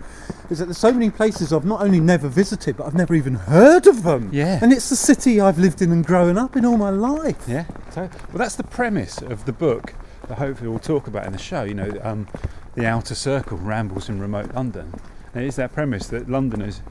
is 0.49 0.61
that 0.61 0.67
there's 0.67 0.79
so 0.79 0.93
many 0.93 1.11
places 1.11 1.53
I've 1.53 1.65
not 1.65 1.83
only 1.83 2.01
never 2.01 2.29
visited, 2.29 2.77
but 2.77 2.87
I've 2.87 2.95
never 2.95 3.15
even 3.15 3.35
heard 3.35 3.87
of 3.87 4.05
them. 4.05 4.31
Yeah. 4.33 4.59
And 4.63 4.73
it's 4.73 4.89
the 4.89 4.97
city 4.97 5.41
I've 5.41 5.59
lived 5.59 5.83
in 5.83 5.91
and 5.91 6.07
grown 6.07 6.39
up 6.39 6.57
in 6.57 6.65
all 6.65 6.77
my 6.77 6.91
life. 6.91 7.45
Yeah. 7.49 7.65
So, 7.91 8.03
well, 8.03 8.39
that's 8.39 8.57
the 8.57 8.65
premise 8.65 9.21
of 9.21 9.45
the 9.45 9.53
book 9.53 9.95
that 10.29 10.39
hopefully 10.39 10.71
we'll 10.71 10.79
talk 10.79 11.09
about 11.09 11.27
in 11.27 11.33
the 11.33 11.39
show. 11.39 11.65
You 11.65 11.75
know, 11.75 11.99
um, 12.03 12.29
the 12.75 12.87
outer 12.87 13.17
circle 13.17 13.59
rambles 13.59 14.09
in 14.09 14.21
remote 14.21 14.55
London. 14.55 14.95
And 15.35 15.45
it's 15.45 15.57
that 15.57 15.73
premise 15.73 16.09
that 16.09 16.29
Londoners 16.29 16.83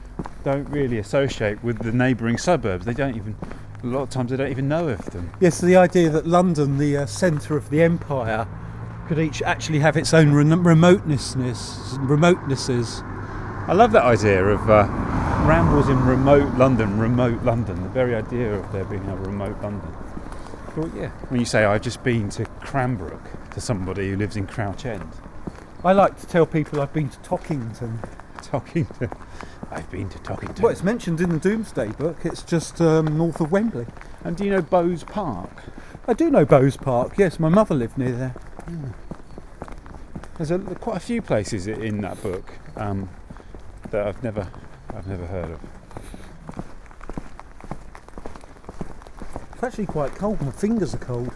don't 0.42 0.68
really 0.70 0.98
associate 0.98 1.62
with 1.62 1.78
the 1.78 1.92
neighbouring 1.92 2.38
suburbs. 2.38 2.84
They 2.84 2.94
don't 2.94 3.16
even. 3.16 3.36
A 3.82 3.86
lot 3.86 4.02
of 4.02 4.10
times 4.10 4.30
they 4.30 4.36
don't 4.36 4.50
even 4.50 4.68
know 4.68 4.88
of 4.88 5.04
them. 5.06 5.32
Yes, 5.40 5.60
the 5.60 5.76
idea 5.76 6.08
that 6.10 6.26
London, 6.26 6.78
the 6.78 6.98
uh, 6.98 7.06
centre 7.06 7.56
of 7.56 7.68
the 7.70 7.82
empire, 7.82 8.46
could 9.08 9.18
each 9.18 9.42
actually 9.42 9.80
have 9.80 9.96
its 9.96 10.14
own 10.14 10.32
re- 10.32 10.44
remotenesses, 10.44 11.98
remotenesses. 12.06 13.02
I 13.68 13.72
love 13.72 13.92
that 13.92 14.04
idea 14.04 14.44
of 14.44 14.70
uh, 14.70 14.86
rambles 15.46 15.88
in 15.88 16.00
remote 16.04 16.54
London, 16.54 16.98
remote 16.98 17.42
London. 17.42 17.82
The 17.82 17.88
very 17.88 18.14
idea 18.14 18.54
of 18.54 18.72
there 18.72 18.84
being 18.84 19.06
a 19.08 19.16
remote 19.16 19.60
London. 19.62 19.92
Well, 20.76 20.90
yeah. 20.96 21.10
When 21.28 21.40
you 21.40 21.46
say 21.46 21.64
I've 21.64 21.82
just 21.82 22.02
been 22.02 22.28
to 22.30 22.44
Cranbrook 22.60 23.50
to 23.50 23.60
somebody 23.60 24.10
who 24.10 24.16
lives 24.16 24.36
in 24.36 24.46
Crouch 24.46 24.86
End, 24.86 25.12
I 25.84 25.92
like 25.92 26.18
to 26.20 26.26
tell 26.26 26.46
people 26.46 26.80
I've 26.80 26.92
been 26.92 27.08
to 27.08 27.18
Tokyngton. 27.18 27.98
Tokyngton. 28.42 29.16
I've 29.70 29.90
been 29.90 30.08
to 30.10 30.18
Tokyngton. 30.18 30.60
Well, 30.60 30.72
it's 30.72 30.82
mentioned 30.82 31.20
in 31.20 31.30
the 31.30 31.38
Domesday 31.38 31.88
book. 31.88 32.18
It's 32.24 32.42
just 32.42 32.80
um, 32.80 33.16
north 33.16 33.40
of 33.40 33.50
Wembley. 33.50 33.86
And 34.24 34.36
do 34.36 34.44
you 34.44 34.50
know 34.50 34.62
Bowes 34.62 35.04
Park? 35.04 35.62
I 36.06 36.12
do 36.12 36.30
know 36.30 36.44
Bowes 36.44 36.76
Park. 36.76 37.14
Yes, 37.16 37.38
my 37.38 37.48
mother 37.48 37.74
lived 37.74 37.96
near 37.96 38.12
there. 38.12 38.34
There's 40.36 40.50
a, 40.50 40.58
quite 40.58 40.96
a 40.96 41.00
few 41.00 41.22
places 41.22 41.66
in 41.66 42.00
that 42.00 42.20
book 42.22 42.52
um, 42.76 43.08
that 43.90 44.06
I've 44.06 44.22
never, 44.22 44.48
I've 44.94 45.06
never 45.06 45.26
heard 45.26 45.50
of. 45.52 45.60
It's 49.54 49.62
actually 49.62 49.86
quite 49.86 50.14
cold. 50.16 50.40
My 50.42 50.50
fingers 50.50 50.94
are 50.94 50.98
cold. 50.98 51.30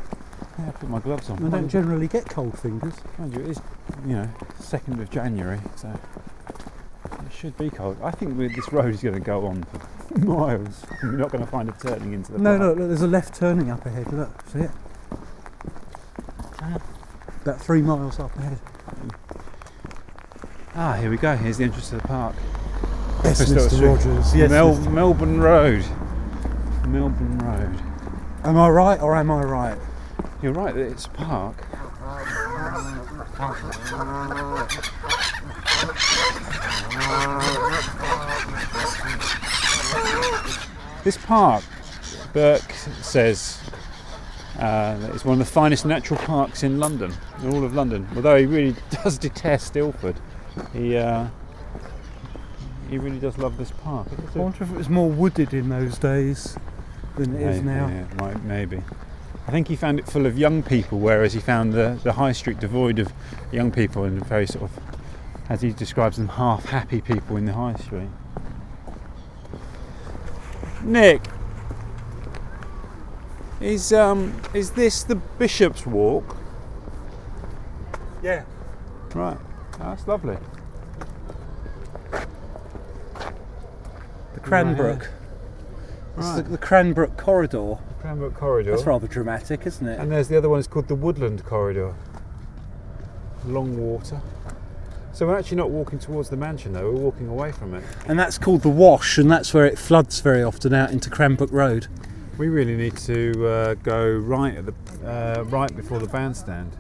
Yeah, 0.59 0.69
I 0.69 0.71
put 0.73 0.89
my 0.89 0.99
gloves 0.99 1.31
on. 1.31 1.45
I 1.45 1.51
don't 1.51 1.69
generally 1.69 2.09
get 2.09 2.29
cold 2.29 2.59
fingers. 2.59 2.95
Mind 3.19 3.35
you, 3.35 3.41
it 3.43 3.51
is, 3.51 3.61
you 4.07 4.15
know, 4.15 4.29
second 4.59 5.01
of 5.01 5.11
January, 5.11 5.61
so 5.77 5.93
should 7.37 7.57
be 7.59 7.69
cold. 7.71 7.97
I 8.03 8.11
think 8.11 8.37
we- 8.39 8.49
this 8.49 8.73
road 8.73 8.95
is 8.95 9.03
going 9.03 9.15
to 9.15 9.21
go 9.21 9.47
on 9.47 9.63
for 9.65 10.19
miles. 10.25 10.85
We're 11.03 11.13
not 11.13 11.31
going 11.31 11.45
to 11.45 11.51
find 11.51 11.69
a 11.69 11.73
turning 11.73 12.13
into 12.15 12.33
the 12.33 12.39
No, 12.39 12.51
park. 12.59 12.61
no, 12.61 12.69
look, 12.69 12.89
there's 12.89 13.03
a 13.03 13.07
left 13.07 13.35
turning 13.35 13.71
up 13.71 13.85
ahead. 13.87 14.13
Look, 14.13 14.31
see 14.49 14.61
it? 14.61 14.71
About 17.43 17.61
three 17.61 17.83
miles 17.83 18.19
up 18.19 18.35
ahead. 18.37 18.59
Ah, 20.75 20.95
here 20.95 21.11
we 21.11 21.17
go. 21.17 21.37
Here's 21.37 21.59
the 21.59 21.65
entrance 21.65 21.91
to 21.91 21.97
the 21.97 22.03
park. 22.03 22.35
Yes, 23.25 23.41
Mr. 23.45 23.71
Street. 23.71 23.87
Rogers. 23.87 24.35
Yes, 24.35 24.51
Mel- 24.51 24.75
Mr. 24.77 24.93
Melbourne 24.93 25.41
Road. 25.41 25.85
Melbourne 26.89 27.39
Road. 27.39 27.81
Am 28.45 28.57
I 28.57 28.69
right 28.69 29.01
or 29.01 29.15
am 29.17 29.31
I 29.31 29.43
right? 29.43 29.79
You're 30.43 30.53
right 30.53 30.75
that 30.75 30.81
it's 30.81 31.07
a 31.07 31.11
park. 31.11 31.57
This 41.05 41.17
park, 41.19 41.63
Burke 42.33 42.73
says, 43.01 43.61
uh, 44.59 45.11
it's 45.15 45.25
one 45.25 45.35
of 45.35 45.47
the 45.47 45.53
finest 45.53 45.87
natural 45.87 46.19
parks 46.21 46.63
in 46.63 46.81
London, 46.81 47.13
in 47.43 47.55
all 47.55 47.65
of 47.65 47.75
London. 47.75 48.09
Although 48.17 48.37
he 48.37 48.47
really 48.47 48.75
does 48.91 49.19
detest 49.19 49.77
Ilford, 49.77 50.17
he 50.73 50.97
uh, 50.97 51.29
he 52.91 52.99
really 52.99 53.19
does 53.19 53.39
love 53.39 53.57
this 53.57 53.71
park. 53.71 54.09
I 54.35 54.39
wonder 54.39 54.65
if 54.65 54.71
it 54.71 54.77
was 54.77 54.89
more 54.89 55.11
wooded 55.11 55.53
in 55.53 55.69
those 55.69 55.99
days 55.99 56.57
than 57.17 57.35
it 57.37 57.43
is 57.43 57.63
Maybe, 57.63 57.67
now. 57.67 57.89
yeah, 57.89 58.07
might, 58.19 58.43
maybe. 58.45 58.83
I 59.47 59.51
think 59.51 59.69
he 59.69 59.77
found 59.77 59.99
it 59.99 60.07
full 60.07 60.27
of 60.27 60.39
young 60.39 60.63
people, 60.63 60.99
whereas 60.99 61.33
he 61.33 61.41
found 61.41 61.73
the, 61.73 61.99
the 62.03 62.15
high 62.15 62.33
street 62.33 62.59
devoid 62.59 62.99
of 62.99 63.13
young 63.53 63.71
people 63.71 64.05
and 64.05 64.25
very 64.27 64.47
sort 64.47 64.65
of, 64.65 64.96
as 65.49 65.63
he 65.63 65.73
describes 65.73 66.17
them, 66.17 66.29
half 66.29 66.65
happy 66.67 67.01
people 67.01 67.37
in 67.37 67.45
the 67.45 67.53
high 67.53 67.75
street. 67.75 68.09
Nick, 70.83 71.23
is 73.61 73.93
um 73.93 74.35
is 74.55 74.71
this 74.73 75.03
the 75.03 75.15
Bishop's 75.17 75.87
Walk? 75.87 76.37
Yeah. 78.23 78.45
Right, 79.15 79.39
Oh, 79.75 79.79
that's 79.81 80.07
lovely. 80.07 80.37
The 84.35 84.41
Cranbrook. 84.41 85.09
It's 86.19 86.31
the, 86.35 86.43
Right. 86.43 86.51
the 86.53 86.59
Cranbrook 86.59 87.17
corridor. 87.17 87.77
The 87.89 87.95
Cranbrook 88.01 88.35
Corridor. 88.35 88.71
That's 88.73 88.87
rather 88.87 89.07
dramatic, 89.07 89.67
isn't 89.67 89.87
it? 89.87 89.99
And 89.99 90.11
there's 90.11 90.29
the 90.29 90.37
other 90.37 90.49
one. 90.49 90.59
It's 90.59 90.69
called 90.69 90.89
the 90.89 90.95
Woodland 90.95 91.45
Corridor. 91.45 91.95
Long 93.47 93.77
water. 93.77 94.21
So 95.17 95.27
we're 95.27 95.39
actually 95.39 95.57
not 95.57 95.71
walking 95.71 95.99
towards 95.99 96.29
the 96.29 96.37
mansion, 96.37 96.75
though. 96.75 96.93
We're 96.93 97.01
walking 97.01 97.29
away 97.29 97.51
from 97.51 97.73
it. 97.73 97.83
And 98.07 98.19
that's 98.19 98.37
called 98.37 98.61
the 98.61 98.69
Wash, 98.69 99.17
and 99.17 99.31
that's 99.31 99.55
where 99.55 99.65
it 99.65 99.79
floods 99.79 100.21
very 100.21 100.43
often 100.43 100.75
out 100.75 100.91
into 100.91 101.09
Cranbrook 101.09 101.51
Road. 101.51 101.87
We 102.37 102.49
really 102.49 102.77
need 102.77 102.99
to 102.99 103.47
uh, 103.49 103.75
go 103.77 104.11
right 104.11 104.55
at 104.59 104.67
the 104.67 104.75
uh, 105.11 105.45
right 105.45 105.75
before 105.75 106.01
the 106.01 106.07
bandstand. 106.07 106.77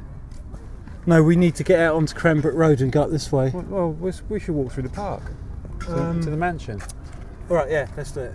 No, 1.06 1.22
we 1.22 1.34
need 1.34 1.54
to 1.54 1.64
get 1.64 1.80
out 1.80 1.94
onto 1.94 2.14
Cranbrook 2.14 2.54
Road 2.54 2.82
and 2.82 2.92
go 2.92 3.04
up 3.04 3.10
this 3.10 3.32
way. 3.32 3.52
Well, 3.54 3.92
well 3.92 4.12
we 4.28 4.38
should 4.38 4.54
walk 4.54 4.70
through 4.70 4.82
the 4.82 4.90
park 4.90 5.22
to, 5.86 5.98
Um, 5.98 6.20
to 6.20 6.28
the 6.28 6.36
mansion. 6.36 6.82
All 7.48 7.56
right, 7.56 7.70
yeah, 7.70 7.88
let's 7.96 8.10
do 8.12 8.20
it. 8.20 8.34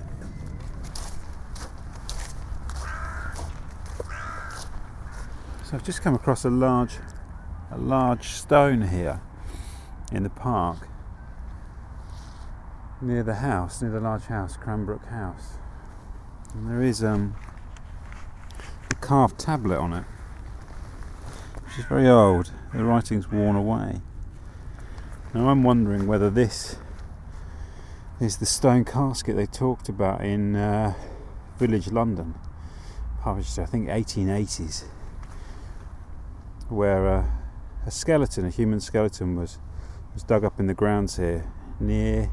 So 5.66 5.76
I've 5.76 5.84
just 5.84 6.02
come 6.02 6.16
across 6.16 6.44
a 6.44 6.50
large, 6.50 6.96
a 7.70 7.78
large 7.78 8.30
stone 8.30 8.82
here 8.82 9.22
in 10.12 10.24
the 10.24 10.30
park 10.30 10.88
near 13.02 13.24
the 13.24 13.36
house, 13.36 13.82
near 13.82 13.91
the 13.91 14.00
large 14.00 14.26
house, 14.26 14.58
Cranbrook 14.58 15.06
House. 15.06 15.58
And 16.54 16.69
there 16.69 16.82
is 16.82 17.04
um, 17.04 17.36
a 18.89 18.95
carved 18.95 19.39
tablet 19.39 19.80
on 19.80 19.93
it, 19.93 20.04
which 21.63 21.80
is 21.80 21.86
very 21.86 22.08
old. 22.08 22.52
The 22.74 22.84
writing's 22.84 23.32
worn 23.32 23.56
away. 23.56 24.02
Now 25.34 25.50
I'm 25.50 25.63
wondering 25.63 26.08
whether 26.08 26.30
this 26.30 26.78
is 28.19 28.38
the 28.38 28.45
stone 28.45 28.86
casket 28.86 29.36
they 29.36 29.45
talked 29.45 29.89
about 29.89 30.24
in 30.24 30.56
uh, 30.56 30.93
Village 31.58 31.88
London, 31.91 32.36
published 33.21 33.58
I 33.58 33.65
think 33.65 33.88
1880s 33.88 34.86
where 36.71 37.08
uh, 37.08 37.26
a 37.86 37.91
skeleton, 37.91 38.45
a 38.45 38.50
human 38.50 38.80
skeleton, 38.80 39.36
was 39.36 39.60
was 40.13 40.24
dug 40.24 40.43
up 40.43 40.60
in 40.60 40.67
the 40.67 40.74
grounds 40.74 41.17
here 41.17 41.52
near 41.80 42.32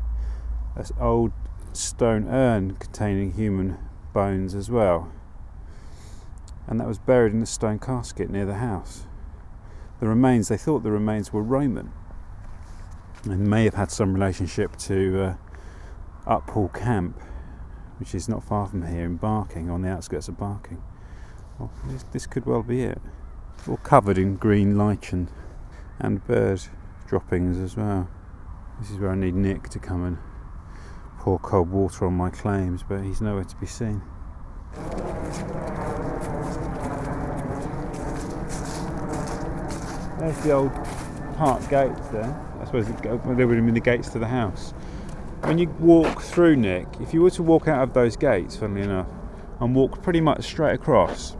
an 0.76 0.84
old 1.00 1.32
stone 1.72 2.28
urn 2.28 2.76
containing 2.76 3.32
human 3.32 3.78
bones 4.12 4.54
as 4.54 4.70
well, 4.70 5.10
and 6.66 6.80
that 6.80 6.86
was 6.86 6.98
buried 6.98 7.32
in 7.32 7.42
a 7.42 7.46
stone 7.46 7.78
casket 7.78 8.30
near 8.30 8.46
the 8.46 8.54
house. 8.54 9.06
The 10.00 10.08
remains, 10.08 10.48
they 10.48 10.56
thought 10.56 10.82
the 10.82 10.92
remains 10.92 11.32
were 11.32 11.42
Roman, 11.42 11.92
and 13.24 13.48
may 13.48 13.64
have 13.64 13.74
had 13.74 13.90
some 13.90 14.14
relationship 14.14 14.76
to 14.76 15.36
uh, 16.26 16.68
Camp, 16.68 17.20
which 17.98 18.14
is 18.14 18.28
not 18.28 18.44
far 18.44 18.66
from 18.68 18.86
here 18.86 19.04
in 19.04 19.16
Barking, 19.16 19.70
on 19.70 19.82
the 19.82 19.88
outskirts 19.88 20.28
of 20.28 20.38
Barking. 20.38 20.82
Well, 21.58 21.72
this, 21.86 22.04
this 22.12 22.26
could 22.26 22.46
well 22.46 22.62
be 22.62 22.82
it 22.82 23.00
all 23.66 23.78
covered 23.78 24.18
in 24.18 24.36
green 24.36 24.76
lichen 24.76 25.28
and 25.98 26.24
bird 26.26 26.62
droppings 27.08 27.58
as 27.58 27.76
well. 27.76 28.08
This 28.78 28.90
is 28.90 28.98
where 28.98 29.10
I 29.10 29.14
need 29.14 29.34
Nick 29.34 29.70
to 29.70 29.78
come 29.78 30.04
and 30.04 30.18
pour 31.18 31.38
cold 31.38 31.70
water 31.70 32.06
on 32.06 32.14
my 32.14 32.30
claims, 32.30 32.84
but 32.86 33.00
he's 33.02 33.20
nowhere 33.20 33.44
to 33.44 33.56
be 33.56 33.66
seen. 33.66 34.02
There's 40.18 40.38
the 40.40 40.52
old 40.52 40.74
park 41.36 41.60
gates 41.70 42.08
there. 42.08 42.44
I 42.60 42.64
suppose 42.66 42.86
they 42.86 43.44
would 43.44 43.56
have 43.56 43.64
been 43.64 43.74
the 43.74 43.80
gates 43.80 44.10
to 44.10 44.18
the 44.18 44.26
house. 44.26 44.72
When 45.42 45.56
you 45.58 45.68
walk 45.78 46.20
through, 46.20 46.56
Nick, 46.56 46.88
if 47.00 47.14
you 47.14 47.22
were 47.22 47.30
to 47.30 47.42
walk 47.42 47.68
out 47.68 47.82
of 47.82 47.94
those 47.94 48.16
gates, 48.16 48.56
funnily 48.56 48.82
enough, 48.82 49.06
and 49.60 49.74
walk 49.74 50.02
pretty 50.02 50.20
much 50.20 50.44
straight 50.44 50.74
across, 50.74 51.36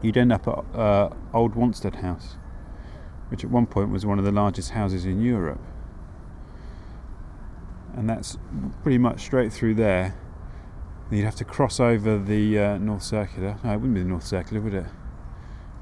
you'd 0.00 0.16
end 0.16 0.32
up 0.32 0.48
at 0.48 0.78
uh, 0.78 1.10
Old 1.34 1.54
Wanstead 1.54 1.96
House, 1.96 2.36
which 3.28 3.44
at 3.44 3.50
one 3.50 3.66
point 3.66 3.90
was 3.90 4.04
one 4.06 4.18
of 4.18 4.24
the 4.24 4.32
largest 4.32 4.70
houses 4.70 5.04
in 5.04 5.20
Europe. 5.20 5.60
And 7.94 8.08
that's 8.08 8.36
pretty 8.82 8.98
much 8.98 9.20
straight 9.20 9.52
through 9.52 9.74
there 9.74 10.14
you'd 11.10 11.24
have 11.24 11.36
to 11.36 11.44
cross 11.44 11.78
over 11.78 12.18
the 12.18 12.58
uh, 12.58 12.78
North 12.78 13.02
Circular. 13.02 13.56
No, 13.62 13.72
it 13.72 13.76
wouldn't 13.76 13.94
be 13.94 14.02
the 14.02 14.08
North 14.08 14.26
Circular, 14.26 14.60
would 14.60 14.74
it? 14.74 14.86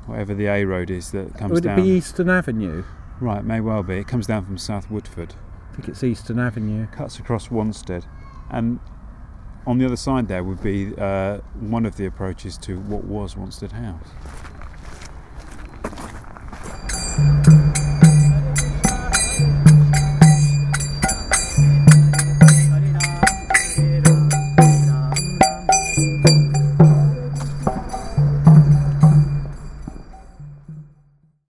Whatever 0.06 0.34
the 0.34 0.46
A 0.46 0.64
road 0.64 0.90
is 0.90 1.12
that 1.12 1.34
comes 1.34 1.52
Would 1.52 1.64
down. 1.64 1.78
it 1.78 1.82
be 1.82 1.88
Eastern 1.88 2.28
Avenue? 2.28 2.84
Right, 3.20 3.44
may 3.44 3.60
well 3.60 3.82
be. 3.82 3.94
It 3.94 4.06
comes 4.06 4.26
down 4.26 4.44
from 4.44 4.58
South 4.58 4.90
Woodford, 4.90 5.34
I 5.70 5.76
think 5.76 5.88
it's 5.88 6.04
Eastern 6.04 6.38
Avenue. 6.38 6.86
cuts 6.88 7.18
across 7.18 7.48
Wanstead, 7.48 8.04
and 8.50 8.80
on 9.66 9.78
the 9.78 9.86
other 9.86 9.96
side 9.96 10.28
there 10.28 10.44
would 10.44 10.62
be 10.62 10.92
uh, 10.98 11.38
one 11.58 11.86
of 11.86 11.96
the 11.96 12.04
approaches 12.04 12.58
to 12.58 12.78
what 12.80 13.04
was 13.04 13.34
Wanstead 13.34 13.72
House. 13.72 14.08
Thank 17.16 17.46
you. 17.46 17.63